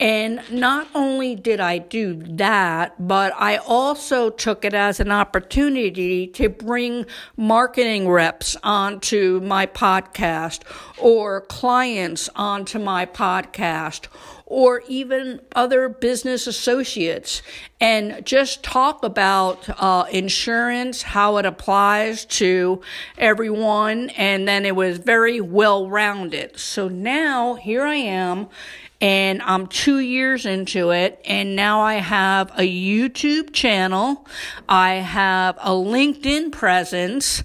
[0.00, 6.28] And not only did I do that, but I also took it as an opportunity
[6.28, 7.04] to bring
[7.36, 10.60] marketing reps onto my podcast
[10.98, 14.06] or clients onto my podcast
[14.50, 17.42] or even other business associates
[17.82, 22.80] and just talk about uh, insurance, how it applies to
[23.18, 24.08] everyone.
[24.10, 26.58] And then it was very well rounded.
[26.58, 28.48] So now here I am
[29.00, 34.26] and I'm two years into it, and now I have a YouTube channel,
[34.68, 37.44] I have a LinkedIn presence,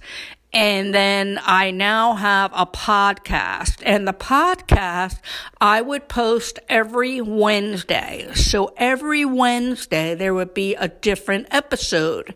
[0.54, 3.82] and then I now have a podcast.
[3.84, 5.20] And the podcast
[5.60, 8.30] I would post every Wednesday.
[8.36, 12.36] So every Wednesday there would be a different episode.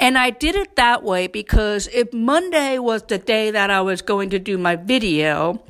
[0.00, 4.02] And I did it that way because if Monday was the day that I was
[4.02, 5.62] going to do my video,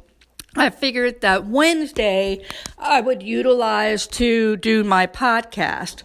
[0.56, 2.42] I figured that Wednesday
[2.78, 6.04] I would utilize to do my podcast.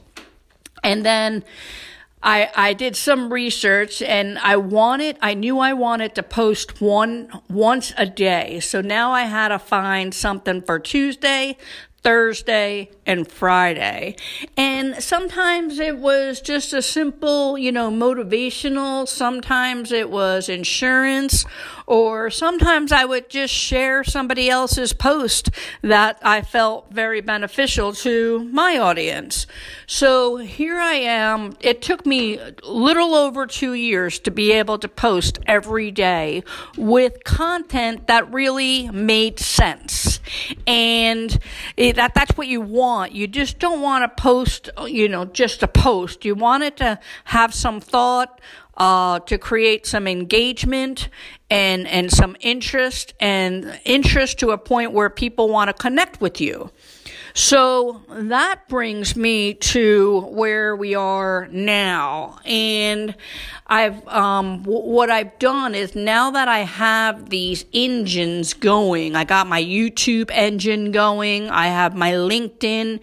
[0.84, 1.46] And then
[2.24, 7.42] I, I did some research and I wanted, I knew I wanted to post one
[7.48, 8.60] once a day.
[8.60, 11.58] So now I had to find something for Tuesday,
[12.08, 14.16] Thursday and Friday.
[14.56, 19.06] And sometimes it was just a simple, you know, motivational.
[19.06, 21.44] Sometimes it was insurance
[21.88, 25.50] or sometimes I would just share somebody else's post
[25.82, 29.48] that I felt very beneficial to my audience.
[29.86, 31.56] So here I am.
[31.62, 36.44] It took me little over two years to be able to post every day
[36.78, 40.20] with content that really made sense.
[40.68, 41.40] And
[41.78, 43.12] it, that, that's what you want.
[43.12, 46.26] You just don't want to post, you know, just a post.
[46.26, 48.40] You want it to have some thought,
[48.78, 51.10] uh, to create some engagement
[51.50, 56.40] and and some interest and interest to a point where people want to connect with
[56.40, 56.72] you.
[57.38, 62.40] So that brings me to where we are now.
[62.46, 63.14] And
[63.68, 69.24] I've, um, w- what I've done is now that I have these engines going, I
[69.24, 73.02] got my YouTube engine going, I have my LinkedIn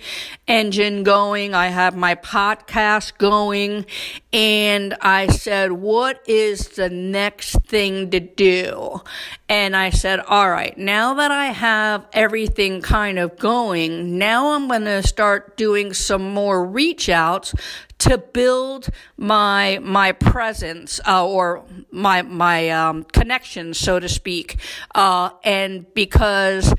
[0.49, 3.87] engine going, I have my podcast going,
[4.33, 9.03] and I said, what is the next thing to do?
[9.49, 14.69] And I said, all right, now that I have everything kind of going, now I'm
[14.69, 17.55] going to start doing some more reach outs
[17.99, 24.57] to build my my presence uh, or my my um, connections, so to speak,
[24.95, 26.73] uh, and because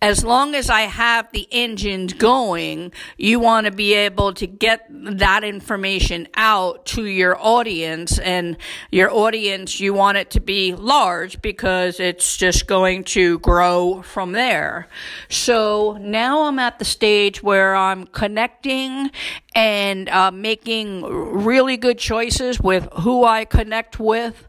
[0.00, 4.86] as long as I have the engines going, you want to be able to get
[4.90, 8.56] that information out to your audience and
[8.92, 14.32] your audience, you want it to be large because it's just going to grow from
[14.32, 14.86] there.
[15.28, 19.10] So now I'm at the stage where I'm connecting
[19.52, 24.46] and uh, making really good choices with who I connect with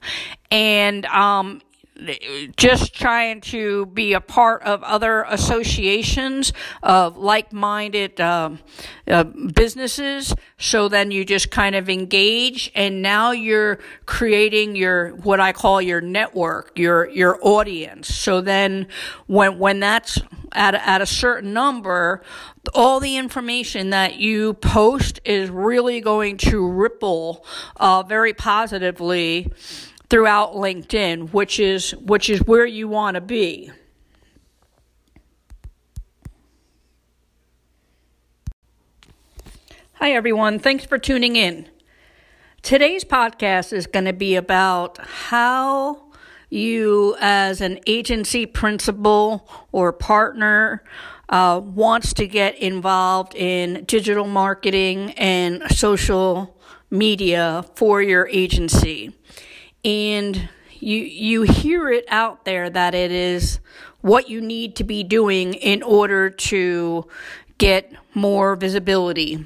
[0.51, 1.62] and um,
[2.57, 8.51] just trying to be a part of other associations of like-minded uh,
[9.07, 10.33] uh, businesses.
[10.57, 15.81] So then you just kind of engage and now you're creating your what i call
[15.81, 18.13] your network your your audience.
[18.13, 18.88] So then
[19.27, 20.19] when when that's
[20.51, 22.21] at, at a certain number
[22.73, 27.45] all the information that you post is really going to ripple
[27.77, 29.51] uh, very positively
[30.10, 33.72] throughout LinkedIn, which is which is where you want to be.
[39.93, 41.67] Hi everyone, thanks for tuning in.
[42.62, 46.10] Today's podcast is going to be about how
[46.50, 50.84] you, as an agency principal or partner,
[51.30, 56.58] uh, wants to get involved in digital marketing and social
[56.90, 59.13] media for your agency.
[59.84, 60.50] And
[60.80, 63.60] you, you hear it out there that it is
[64.02, 67.06] what you need to be doing in order to
[67.58, 69.46] get more visibility.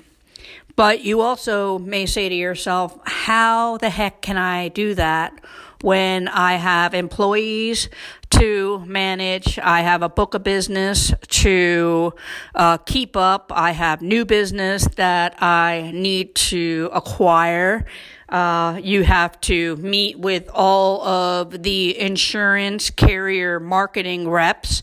[0.75, 5.39] But you also may say to yourself, how the heck can I do that
[5.81, 7.89] when I have employees
[8.29, 12.13] to manage, I have a book of business to
[12.55, 17.85] uh, keep up, I have new business that I need to acquire.
[18.33, 24.81] Uh, you have to meet with all of the insurance carrier marketing reps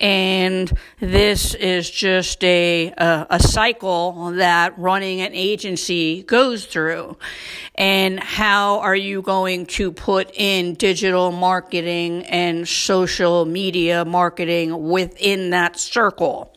[0.00, 7.18] and this is just a, a, a cycle that running an agency goes through.
[7.74, 15.50] And how are you going to put in digital marketing and social media marketing within
[15.50, 16.49] that circle?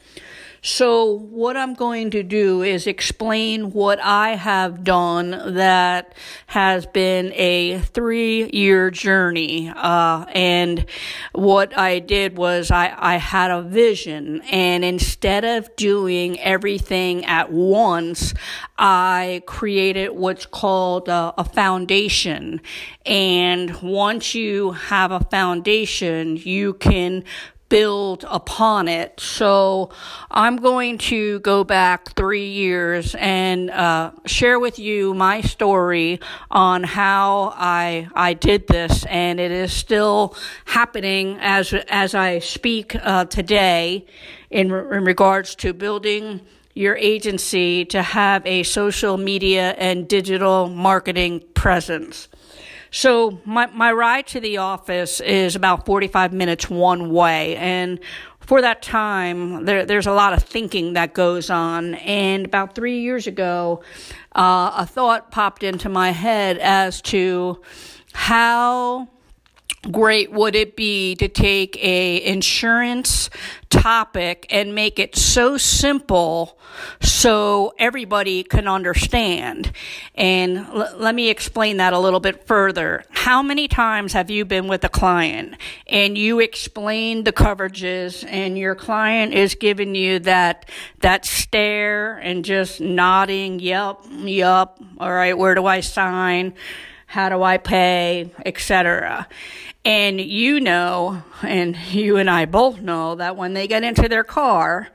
[0.66, 6.16] So, what I'm going to do is explain what I have done that
[6.48, 9.74] has been a three year journey.
[9.76, 10.86] Uh, and
[11.34, 17.52] what I did was I, I had a vision, and instead of doing everything at
[17.52, 18.34] once,
[18.78, 22.62] I created what's called a, a foundation.
[23.06, 27.26] And once you have a foundation, you can
[27.74, 29.20] build upon it.
[29.20, 29.90] So
[30.30, 36.20] I'm going to go back three years and uh, share with you my story
[36.52, 42.96] on how I I did this, and it is still happening as as I speak
[42.96, 44.06] uh, today
[44.52, 46.42] in, in regards to building
[46.76, 52.28] your agency to have a social media and digital marketing presence.
[52.94, 57.56] So my, my ride to the office is about 45 minutes one way.
[57.56, 58.00] And
[58.40, 61.96] for that time, there, there's a lot of thinking that goes on.
[61.96, 63.82] And about three years ago,
[64.36, 67.64] uh, a thought popped into my head as to
[68.14, 69.10] how
[69.92, 73.30] great would it be to take a insurance
[73.70, 76.58] topic and make it so simple
[77.02, 79.72] so everybody can understand?
[80.16, 83.04] And l- let me explain that a little bit further.
[83.10, 85.56] How many times have you been with a client
[85.88, 90.70] and you explain the coverages and your client is giving you that
[91.02, 96.54] that stare and just nodding yep yep all right where do i sign?
[97.14, 99.28] How do I pay, etc.
[99.86, 104.24] And you know, and you and I both know that when they get into their
[104.24, 104.88] car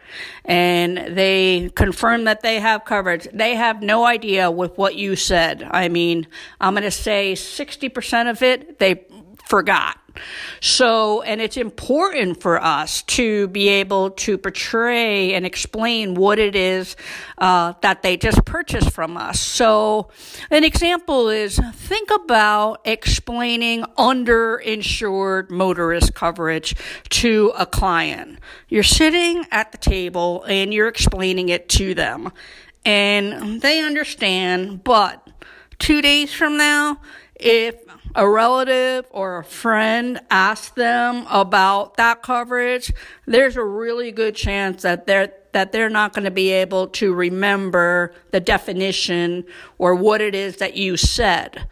[0.47, 5.63] and they confirm that they have coverage, they have no idea with what you said.
[5.63, 6.27] I mean,
[6.59, 9.05] I'm going to say 60% of it they
[9.47, 9.99] forgot.
[10.61, 16.57] So, and it's important for us to be able to portray and explain what it
[16.57, 16.97] is
[17.39, 19.41] uh, that they just purchased from us.
[19.41, 20.09] So,
[20.51, 26.75] an example is think about explaining underinsured motorist coverage
[27.11, 28.39] to a client.
[28.69, 32.33] You're sitting at the table and you're explaining it to them,
[32.85, 35.27] and they understand, but
[35.79, 37.01] two days from now,
[37.39, 37.77] if
[38.15, 42.93] a relative or a friend asks them about that coverage,
[43.27, 47.15] there's a really good chance that they're that they're not going to be able to
[47.15, 49.45] remember the definition
[49.79, 51.69] or what it is that you said.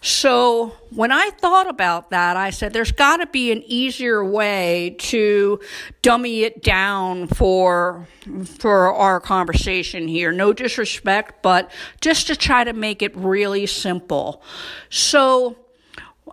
[0.00, 4.96] So, when I thought about that, I said there's got to be an easier way
[4.98, 5.60] to
[6.02, 8.06] dummy it down for
[8.44, 10.32] for our conversation here.
[10.32, 11.70] No disrespect, but
[12.00, 14.42] just to try to make it really simple.
[14.90, 15.56] So,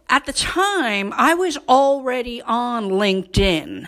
[0.10, 3.88] at the time, I was already on LinkedIn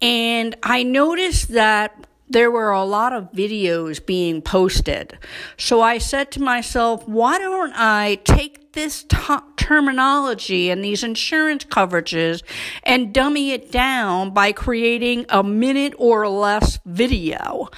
[0.00, 5.18] and I noticed that there were a lot of videos being posted.
[5.56, 9.16] So I said to myself, why don't I take this t-
[9.56, 12.42] terminology and these insurance coverages
[12.82, 17.68] and dummy it down by creating a minute or less video?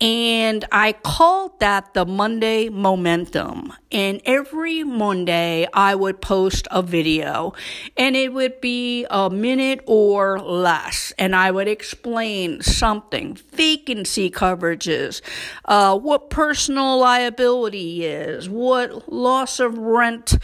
[0.00, 3.72] And I called that the Monday Momentum.
[3.92, 7.54] And every Monday I would post a video
[7.96, 11.12] and it would be a minute or less.
[11.16, 15.20] And I would explain something, vacancy coverages,
[15.64, 20.34] uh, what personal liability is, what loss of rent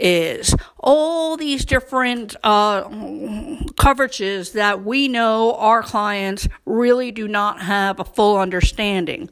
[0.00, 2.84] is all these different uh,
[3.74, 9.28] coverages that we know our clients really do not have a full understanding.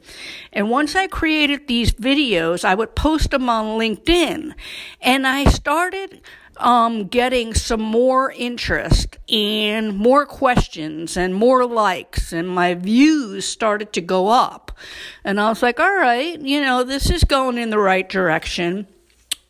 [0.53, 4.53] And once I created these videos, I would post them on LinkedIn
[5.01, 6.21] and I started
[6.59, 13.93] um, getting some more interest and more questions and more likes, and my views started
[13.93, 14.77] to go up.
[15.23, 18.87] And I was like, all right, you know, this is going in the right direction.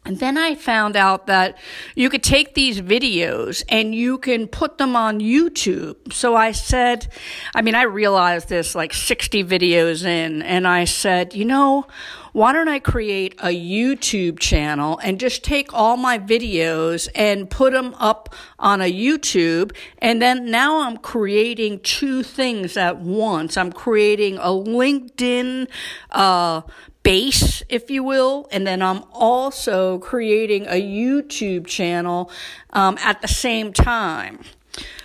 [0.05, 1.57] And then I found out that
[1.93, 6.13] you could take these videos and you can put them on YouTube.
[6.13, 7.07] So I said,
[7.53, 11.85] I mean, I realized this like 60 videos in, and I said, you know,
[12.31, 17.73] why don't I create a YouTube channel and just take all my videos and put
[17.73, 19.75] them up on a YouTube?
[19.97, 23.57] And then now I'm creating two things at once.
[23.57, 25.67] I'm creating a LinkedIn,
[26.11, 26.61] uh,
[27.03, 32.31] base, if you will, and then I'm also creating a YouTube channel
[32.71, 34.39] um, at the same time.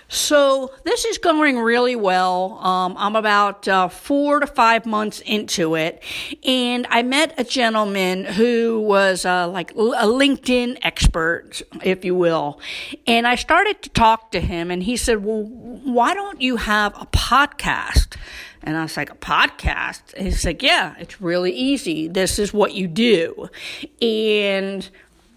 [0.08, 2.58] So this is going really well.
[2.58, 6.02] Um, I'm about uh, four to five months into it,
[6.44, 12.60] and I met a gentleman who was uh, like a LinkedIn expert, if you will,
[13.06, 16.94] and I started to talk to him, and he said, "Well, why don't you have
[17.00, 18.16] a podcast?"
[18.66, 20.14] And I was like, a podcast?
[20.16, 22.08] And he's like, yeah, it's really easy.
[22.08, 23.50] This is what you do.
[24.00, 24.88] And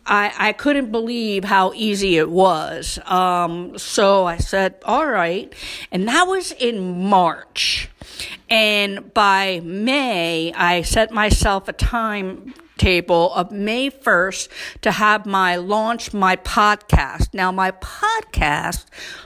[0.07, 2.97] I, I couldn't believe how easy it was.
[3.05, 5.53] Um, so I said, all right.
[5.91, 7.89] And that was in March.
[8.49, 14.49] And by May, I set myself a time table of May 1st
[14.81, 17.33] to have my launch my podcast.
[17.33, 18.85] Now, my podcast,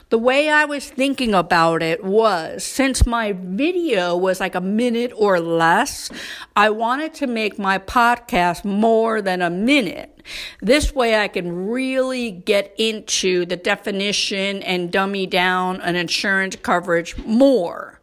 [0.09, 5.13] the way I was thinking about it was since my video was like a minute
[5.15, 6.09] or less,
[6.55, 10.21] I wanted to make my podcast more than a minute.
[10.61, 17.17] This way I can really get into the definition and dummy down an insurance coverage
[17.17, 18.01] more.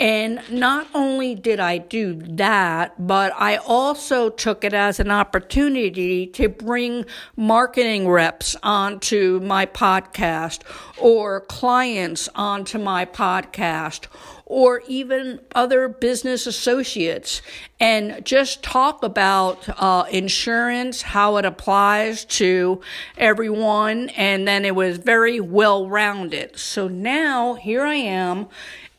[0.00, 6.28] And not only did I do that, but I also took it as an opportunity
[6.28, 10.60] to bring marketing reps onto my podcast
[10.98, 14.06] or clients onto my podcast
[14.46, 17.42] or even other business associates
[17.80, 22.80] and just talk about uh, insurance, how it applies to
[23.18, 24.08] everyone.
[24.10, 26.56] And then it was very well rounded.
[26.56, 28.46] So now here I am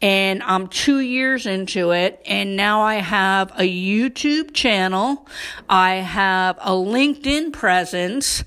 [0.02, 2.22] and I'm two years into it.
[2.26, 5.28] And now I have a YouTube channel.
[5.68, 8.44] I have a LinkedIn presence.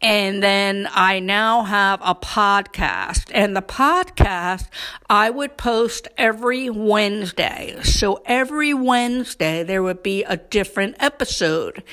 [0.00, 3.30] And then I now have a podcast.
[3.32, 4.68] And the podcast
[5.08, 7.78] I would post every Wednesday.
[7.82, 11.84] So every Wednesday there would be a different episode.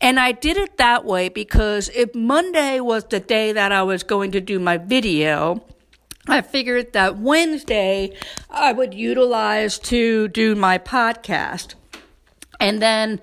[0.00, 4.02] And I did it that way because if Monday was the day that I was
[4.02, 5.64] going to do my video,
[6.26, 8.16] I figured that Wednesday
[8.48, 11.74] I would utilize to do my podcast.
[12.58, 13.20] And then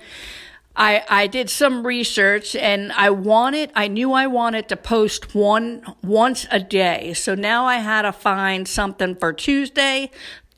[0.76, 5.84] I, I did some research and I wanted, I knew I wanted to post one
[6.02, 7.14] once a day.
[7.14, 10.12] So now I had to find something for Tuesday,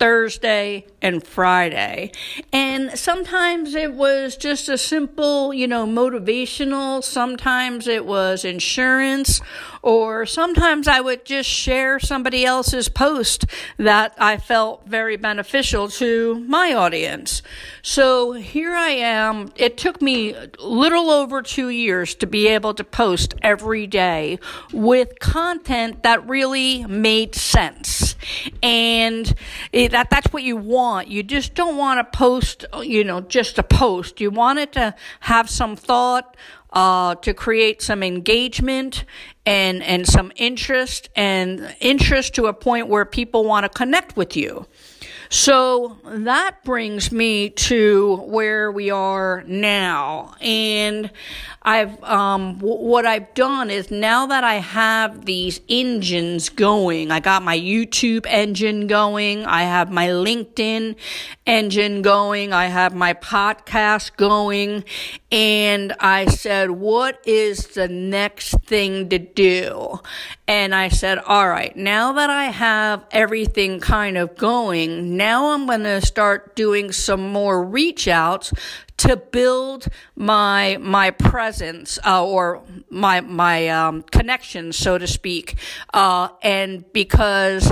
[0.04, 2.12] Thursday and Friday.
[2.52, 7.02] And sometimes it was just a simple, you know, motivational.
[7.02, 9.40] Sometimes it was insurance
[9.82, 13.46] or sometimes I would just share somebody else's post
[13.78, 17.42] that I felt very beneficial to my audience.
[17.86, 19.52] So here I am.
[19.58, 24.40] It took me little over two years to be able to post every day
[24.72, 28.16] with content that really made sense.
[28.64, 29.36] And
[29.74, 31.10] it, that, that's what you want.
[31.10, 34.22] You just don't want to post, you know, just a post.
[34.22, 36.38] You want it to have some thought,
[36.74, 39.06] uh, to create some engagement
[39.46, 44.36] and and some interest and interest to a point where people want to connect with
[44.36, 44.66] you.
[45.34, 50.36] So that brings me to where we are now.
[50.40, 51.10] And
[51.64, 57.20] I've, um, w- what I've done is now that I have these engines going, I
[57.20, 60.96] got my YouTube engine going, I have my LinkedIn
[61.48, 64.84] engine going, I have my podcast going,
[65.32, 70.00] and I said, what is the next thing to do?
[70.48, 75.66] And I said, all right, now that I have everything kind of going, now I'm
[75.66, 78.52] going to start doing some more reach outs
[78.98, 85.56] to build my my presence uh, or my my um, connection, so to speak,
[85.94, 87.72] uh, and because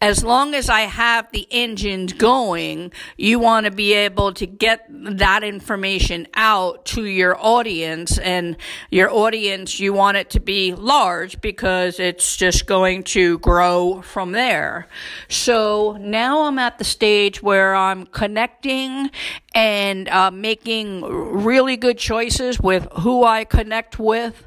[0.00, 4.86] as long as I have the engines going, you want to be able to get
[4.90, 8.56] that information out to your audience and
[8.90, 14.32] your audience, you want it to be large because it's just going to grow from
[14.32, 14.86] there.
[15.28, 19.10] So now I'm at the stage where I'm connecting
[19.52, 24.46] and uh, making really good choices with who I connect with.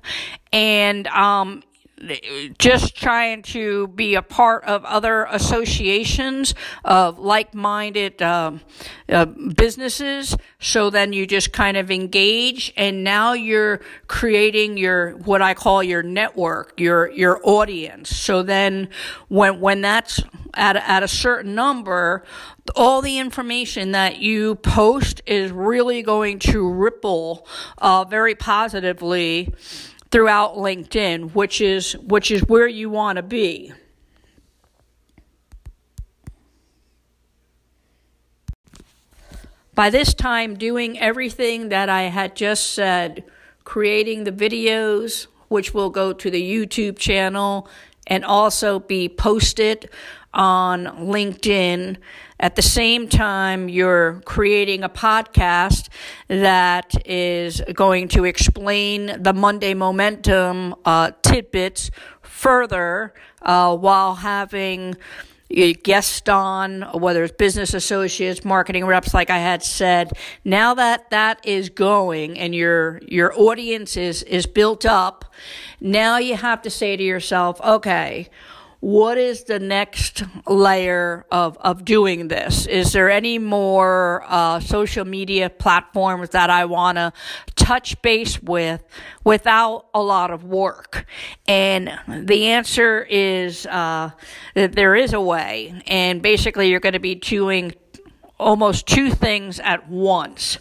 [0.54, 1.64] And um,
[2.58, 8.52] just trying to be a part of other associations of like-minded uh,
[9.10, 10.36] uh, businesses.
[10.60, 15.84] So then you just kind of engage and now you're creating your what i call
[15.84, 18.16] your network your your audience.
[18.16, 18.90] So then
[19.28, 20.22] when when that's
[20.54, 22.24] at, at a certain number
[22.76, 27.48] all the information that you post is really going to ripple
[27.80, 29.54] uh, very positively
[30.12, 33.74] throughout LinkedIn, which is which is where you want to be.
[39.74, 43.24] By this time, doing everything that I had just said,
[43.64, 47.68] creating the videos, which will go to the YouTube channel
[48.06, 49.90] and also be posted
[50.34, 51.98] on LinkedIn.
[52.40, 55.90] At the same time, you're creating a podcast
[56.28, 64.96] that is going to explain the Monday Momentum uh, tidbits further uh, while having
[65.84, 70.14] guests on, whether it's business associates, marketing reps, like I had said.
[70.46, 75.26] Now that that is going and your your audience is is built up,
[75.80, 78.30] now you have to say to yourself, okay
[78.82, 82.66] what is the next layer of, of doing this?
[82.66, 87.14] Is there any more uh, social media platforms that I want to
[87.56, 88.84] touch base with
[89.24, 91.06] without a lot of work?
[91.48, 94.12] And the answer is uh,
[94.56, 95.80] that there is a way.
[95.86, 97.74] And basically, you're going to be doing
[98.40, 100.58] almost two things at once.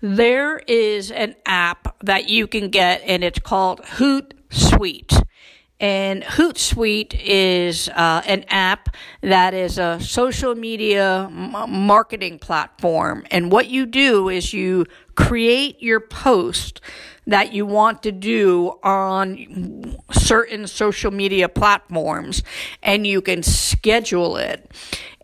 [0.00, 5.17] There is an app that you can get, and it's called Hootsuite.
[5.80, 13.24] And Hootsuite is uh, an app that is a social media m- marketing platform.
[13.30, 16.80] And what you do is you create your post
[17.28, 22.42] that you want to do on certain social media platforms
[22.82, 24.70] and you can schedule it.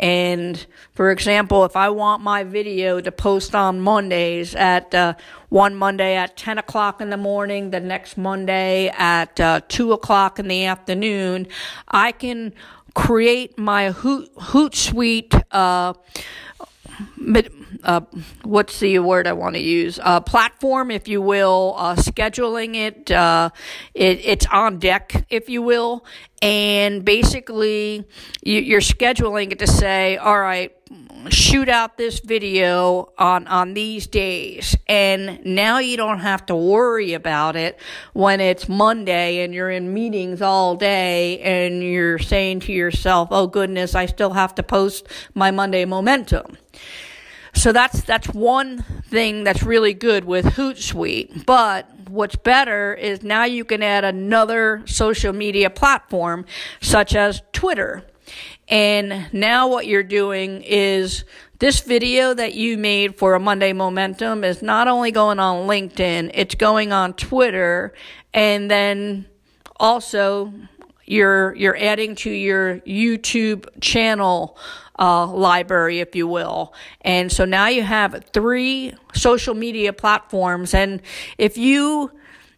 [0.05, 5.15] And for example, if I want my video to post on Mondays at uh,
[5.49, 10.39] one Monday at 10 o'clock in the morning, the next Monday at uh, 2 o'clock
[10.39, 11.47] in the afternoon,
[11.89, 12.53] I can
[12.95, 15.95] create my Hoot, Hootsuite uh,
[17.83, 18.01] uh,
[18.43, 19.99] what's the word I want to use?
[20.03, 23.51] Uh, platform, if you will, uh, scheduling it, uh,
[23.95, 26.05] it, it's on deck, if you will,
[26.43, 28.07] and basically
[28.43, 30.77] you, are scheduling it to say, all right,
[31.31, 37.15] shoot out this video on on these days, and now you don't have to worry
[37.15, 37.79] about it
[38.13, 43.47] when it's Monday and you're in meetings all day, and you're saying to yourself, oh
[43.47, 46.57] goodness, I still have to post my Monday momentum.
[47.55, 51.47] So that's that's one thing that's really good with Hootsuite.
[51.47, 56.45] But what's better is now you can add another social media platform
[56.81, 58.05] such as Twitter.
[58.69, 61.25] And now what you're doing is
[61.59, 66.31] this video that you made for a Monday Momentum is not only going on LinkedIn,
[66.35, 67.95] it's going on Twitter
[68.33, 69.27] and then
[69.77, 70.53] also
[71.07, 74.57] you're you're adding to your YouTube channel
[74.99, 76.73] uh, library, if you will.
[77.01, 80.75] And so now you have three social media platforms.
[80.75, 81.03] And
[81.39, 82.11] if you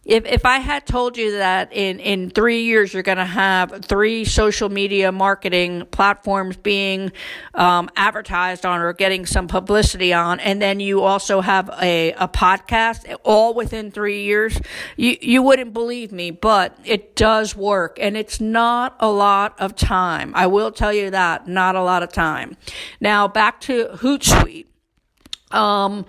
[0.07, 3.83] if if I had told you that in in three years you're going to have
[3.83, 7.11] three social media marketing platforms being
[7.53, 12.27] um, advertised on or getting some publicity on, and then you also have a a
[12.27, 14.59] podcast all within three years,
[14.95, 19.75] you you wouldn't believe me, but it does work, and it's not a lot of
[19.75, 20.31] time.
[20.35, 22.55] I will tell you that, not a lot of time.
[23.01, 24.67] Now back to Hootsuite.
[25.51, 26.05] Um,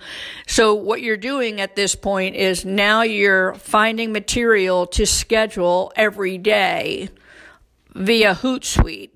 [0.47, 6.39] so what you're doing at this point is now you're finding material to schedule every
[6.39, 7.11] day
[7.95, 9.12] via Hootsuite.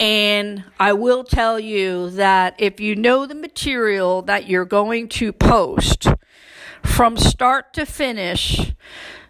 [0.00, 5.32] And I will tell you that if you know the material that you're going to
[5.32, 6.06] post
[6.82, 8.72] from start to finish,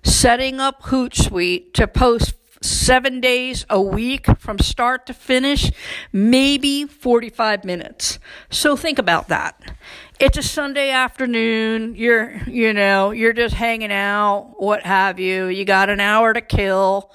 [0.03, 5.71] setting up Hootsuite to post seven days a week from start to finish,
[6.13, 8.19] maybe 45 minutes.
[8.51, 9.73] So think about that
[10.19, 11.95] it's a Sunday afternoon.
[11.95, 15.47] You're, you know, you're just hanging out, what have you.
[15.47, 17.13] You got an hour to kill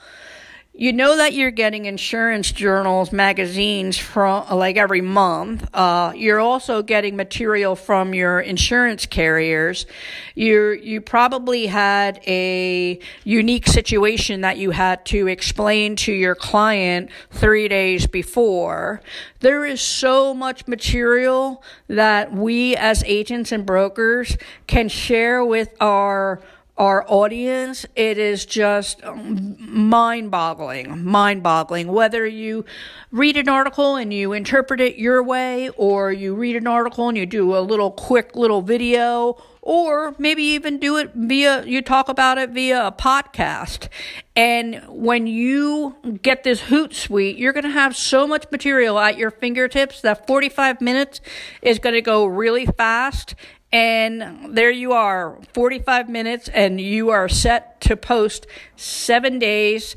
[0.76, 5.70] you know that you're getting insurance journals, magazines from like every month.
[5.72, 9.86] Uh, you're also getting material from your insurance carriers.
[10.34, 17.12] You you probably had a unique situation that you had to explain to your client
[17.30, 19.00] three days before.
[19.42, 26.42] There is so much material that we as agents and brokers can share with our
[26.78, 31.88] our audience, it is just um, mind boggling, mind boggling.
[31.88, 32.66] Whether you
[33.12, 37.18] read an article and you interpret it your way, or you read an article and
[37.18, 42.10] you do a little quick little video, or maybe even do it via, you talk
[42.10, 43.88] about it via a podcast.
[44.36, 49.30] And when you get this Hootsuite, you're going to have so much material at your
[49.30, 51.22] fingertips that 45 minutes
[51.62, 53.36] is going to go really fast
[53.74, 58.46] and there you are, 45 minutes, and you are set to post
[58.76, 59.96] seven days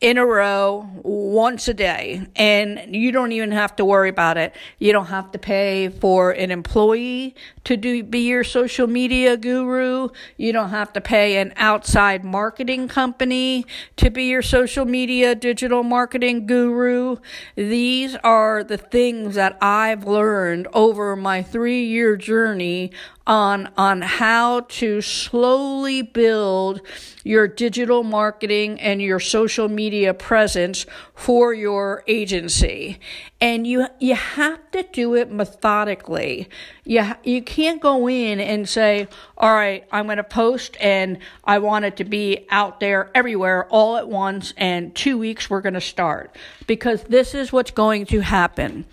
[0.00, 2.26] in a row once a day.
[2.36, 4.54] And you don't even have to worry about it.
[4.78, 10.10] You don't have to pay for an employee to do be your social media guru.
[10.36, 13.64] You don't have to pay an outside marketing company
[13.96, 17.16] to be your social media digital marketing guru.
[17.54, 22.92] These are the things that I've learned over my 3 year journey
[23.26, 26.80] on on how to slowly build
[27.24, 32.98] your digital marketing and your social media presence for your agency.
[33.40, 36.48] And you you have to do it methodically.
[36.84, 41.58] You you can't go in and say all right I'm going to post and I
[41.58, 45.74] want it to be out there everywhere all at once and 2 weeks we're going
[45.74, 46.36] to start.
[46.66, 48.86] Because this is what's going to happen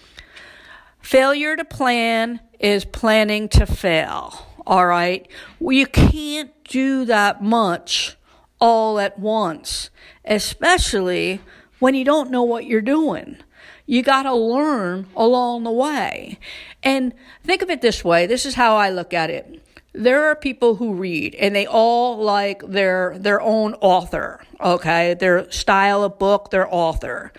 [1.04, 4.48] failure to plan is planning to fail.
[4.66, 5.28] All right.
[5.60, 8.16] You can't do that much
[8.60, 9.90] all at once,
[10.24, 11.42] especially
[11.80, 13.38] when you don't know what you're doing.
[13.86, 16.40] You got to learn along the way.
[16.82, 19.62] And think of it this way this is how I look at it.
[19.92, 25.14] There are people who read and they all like their their own author, okay?
[25.14, 27.34] Their style of book, their author.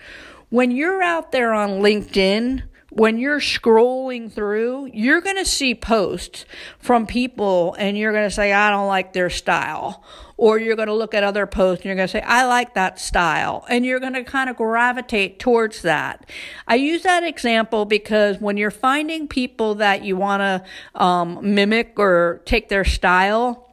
[0.49, 2.63] When you're out there on LinkedIn,
[2.95, 6.45] when you're scrolling through, you're going to see posts
[6.79, 10.01] from people and you're going to say, I don't like their style.
[10.37, 12.73] Or you're going to look at other posts and you're going to say, I like
[12.73, 13.65] that style.
[13.69, 16.29] And you're going to kind of gravitate towards that.
[16.69, 21.99] I use that example because when you're finding people that you want to um, mimic
[21.99, 23.64] or take their style,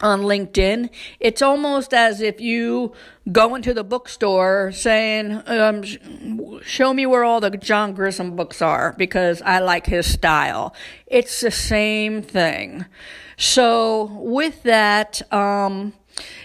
[0.00, 0.90] on LinkedIn,
[1.20, 2.92] it's almost as if you
[3.30, 5.82] go into the bookstore saying, um,
[6.62, 10.74] Show me where all the John Grisham books are because I like his style.
[11.06, 12.86] It's the same thing.
[13.36, 15.92] So, with that, um,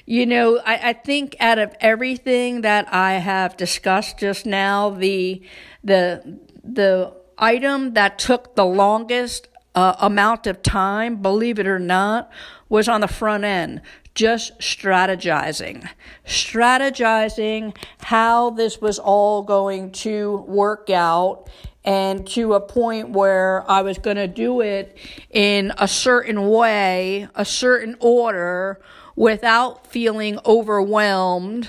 [0.05, 5.41] you know, I, I think out of everything that I have discussed just now, the
[5.83, 12.29] the the item that took the longest uh, amount of time, believe it or not,
[12.69, 13.81] was on the front end,
[14.15, 15.89] just strategizing.
[16.25, 21.49] Strategizing how this was all going to work out
[21.83, 24.97] and to a point where I was going to do it
[25.31, 28.79] in a certain way, a certain order,
[29.15, 31.67] without feeling overwhelmed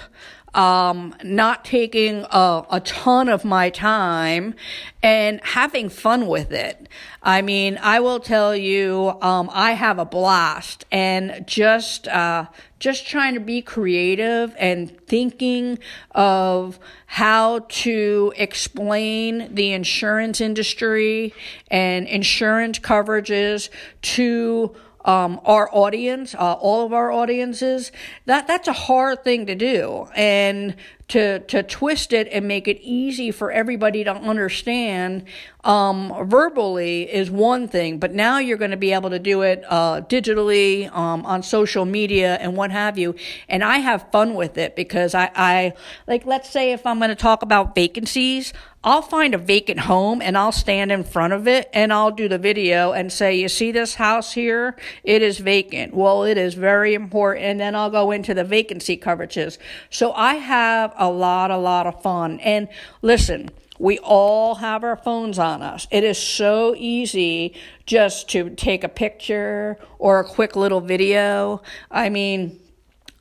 [0.55, 4.55] um, not taking a, a, ton of my time
[5.03, 6.89] and having fun with it.
[7.23, 12.47] I mean, I will tell you, um, I have a blast and just, uh,
[12.81, 15.79] just trying to be creative and thinking
[16.13, 21.33] of how to explain the insurance industry
[21.71, 23.69] and insurance coverages
[24.03, 24.75] to
[25.05, 27.93] um, our audience, uh, all of our audiences,
[28.27, 30.77] that that's a hard thing to do, and
[31.09, 35.25] to to twist it and make it easy for everybody to understand
[35.65, 39.63] um, verbally is one thing, but now you're going to be able to do it
[39.69, 43.15] uh, digitally um, on social media and what have you.
[43.49, 45.73] And I have fun with it because I, I
[46.07, 48.53] like, let's say if I'm going to talk about vacancies,
[48.83, 52.29] I'll find a vacant home and I'll stand in front of it and I'll do
[52.29, 54.75] the video and say, You see this house here?
[55.05, 55.93] It is vacant.
[55.93, 57.45] Well, it is very important.
[57.45, 59.59] And then I'll go into the vacancy coverages.
[59.91, 62.41] So I have a lot, a lot of fun.
[62.41, 62.69] And
[63.03, 65.87] listen, we all have our phones on us.
[65.91, 67.55] It is so easy
[67.85, 71.61] just to take a picture or a quick little video.
[71.91, 72.59] I mean,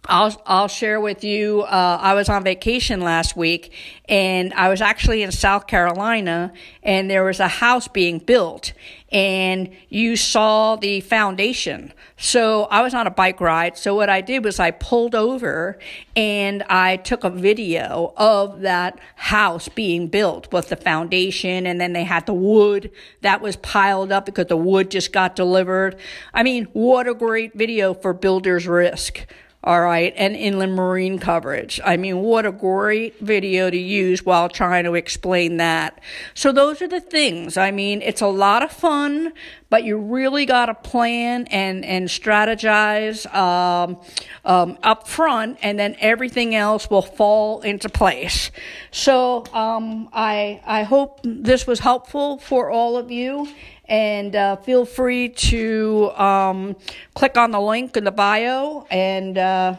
[0.06, 1.62] I'll I'll share with you.
[1.62, 3.74] Uh, I was on vacation last week,
[4.08, 8.74] and I was actually in South Carolina, and there was a house being built,
[9.12, 11.94] and you saw the foundation.
[12.18, 13.78] So I was on a bike ride.
[13.78, 15.78] So what I did was I pulled over,
[16.16, 21.94] and I took a video of that house being built with the foundation, and then
[21.94, 22.90] they had the wood
[23.22, 25.98] that was piled up because the wood just got delivered.
[26.34, 29.26] I mean, what a great video for builder's risk
[29.62, 31.82] all right, and inland marine coverage.
[31.84, 36.00] I mean, what a great video to use while trying to explain that.
[36.34, 37.58] So, those are the things.
[37.58, 39.34] I mean, it's a lot of fun,
[39.70, 44.00] but you really got to plan and, and strategize um,
[44.46, 48.52] um, up front, and then everything else will fall into place.
[48.92, 53.50] So, um, I, I hope this was helpful for all of you
[53.90, 56.76] and uh, feel free to um,
[57.16, 58.88] click on the link in the bio.
[58.90, 59.76] And uh,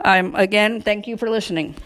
[0.00, 1.76] I'm again, thank you for listening.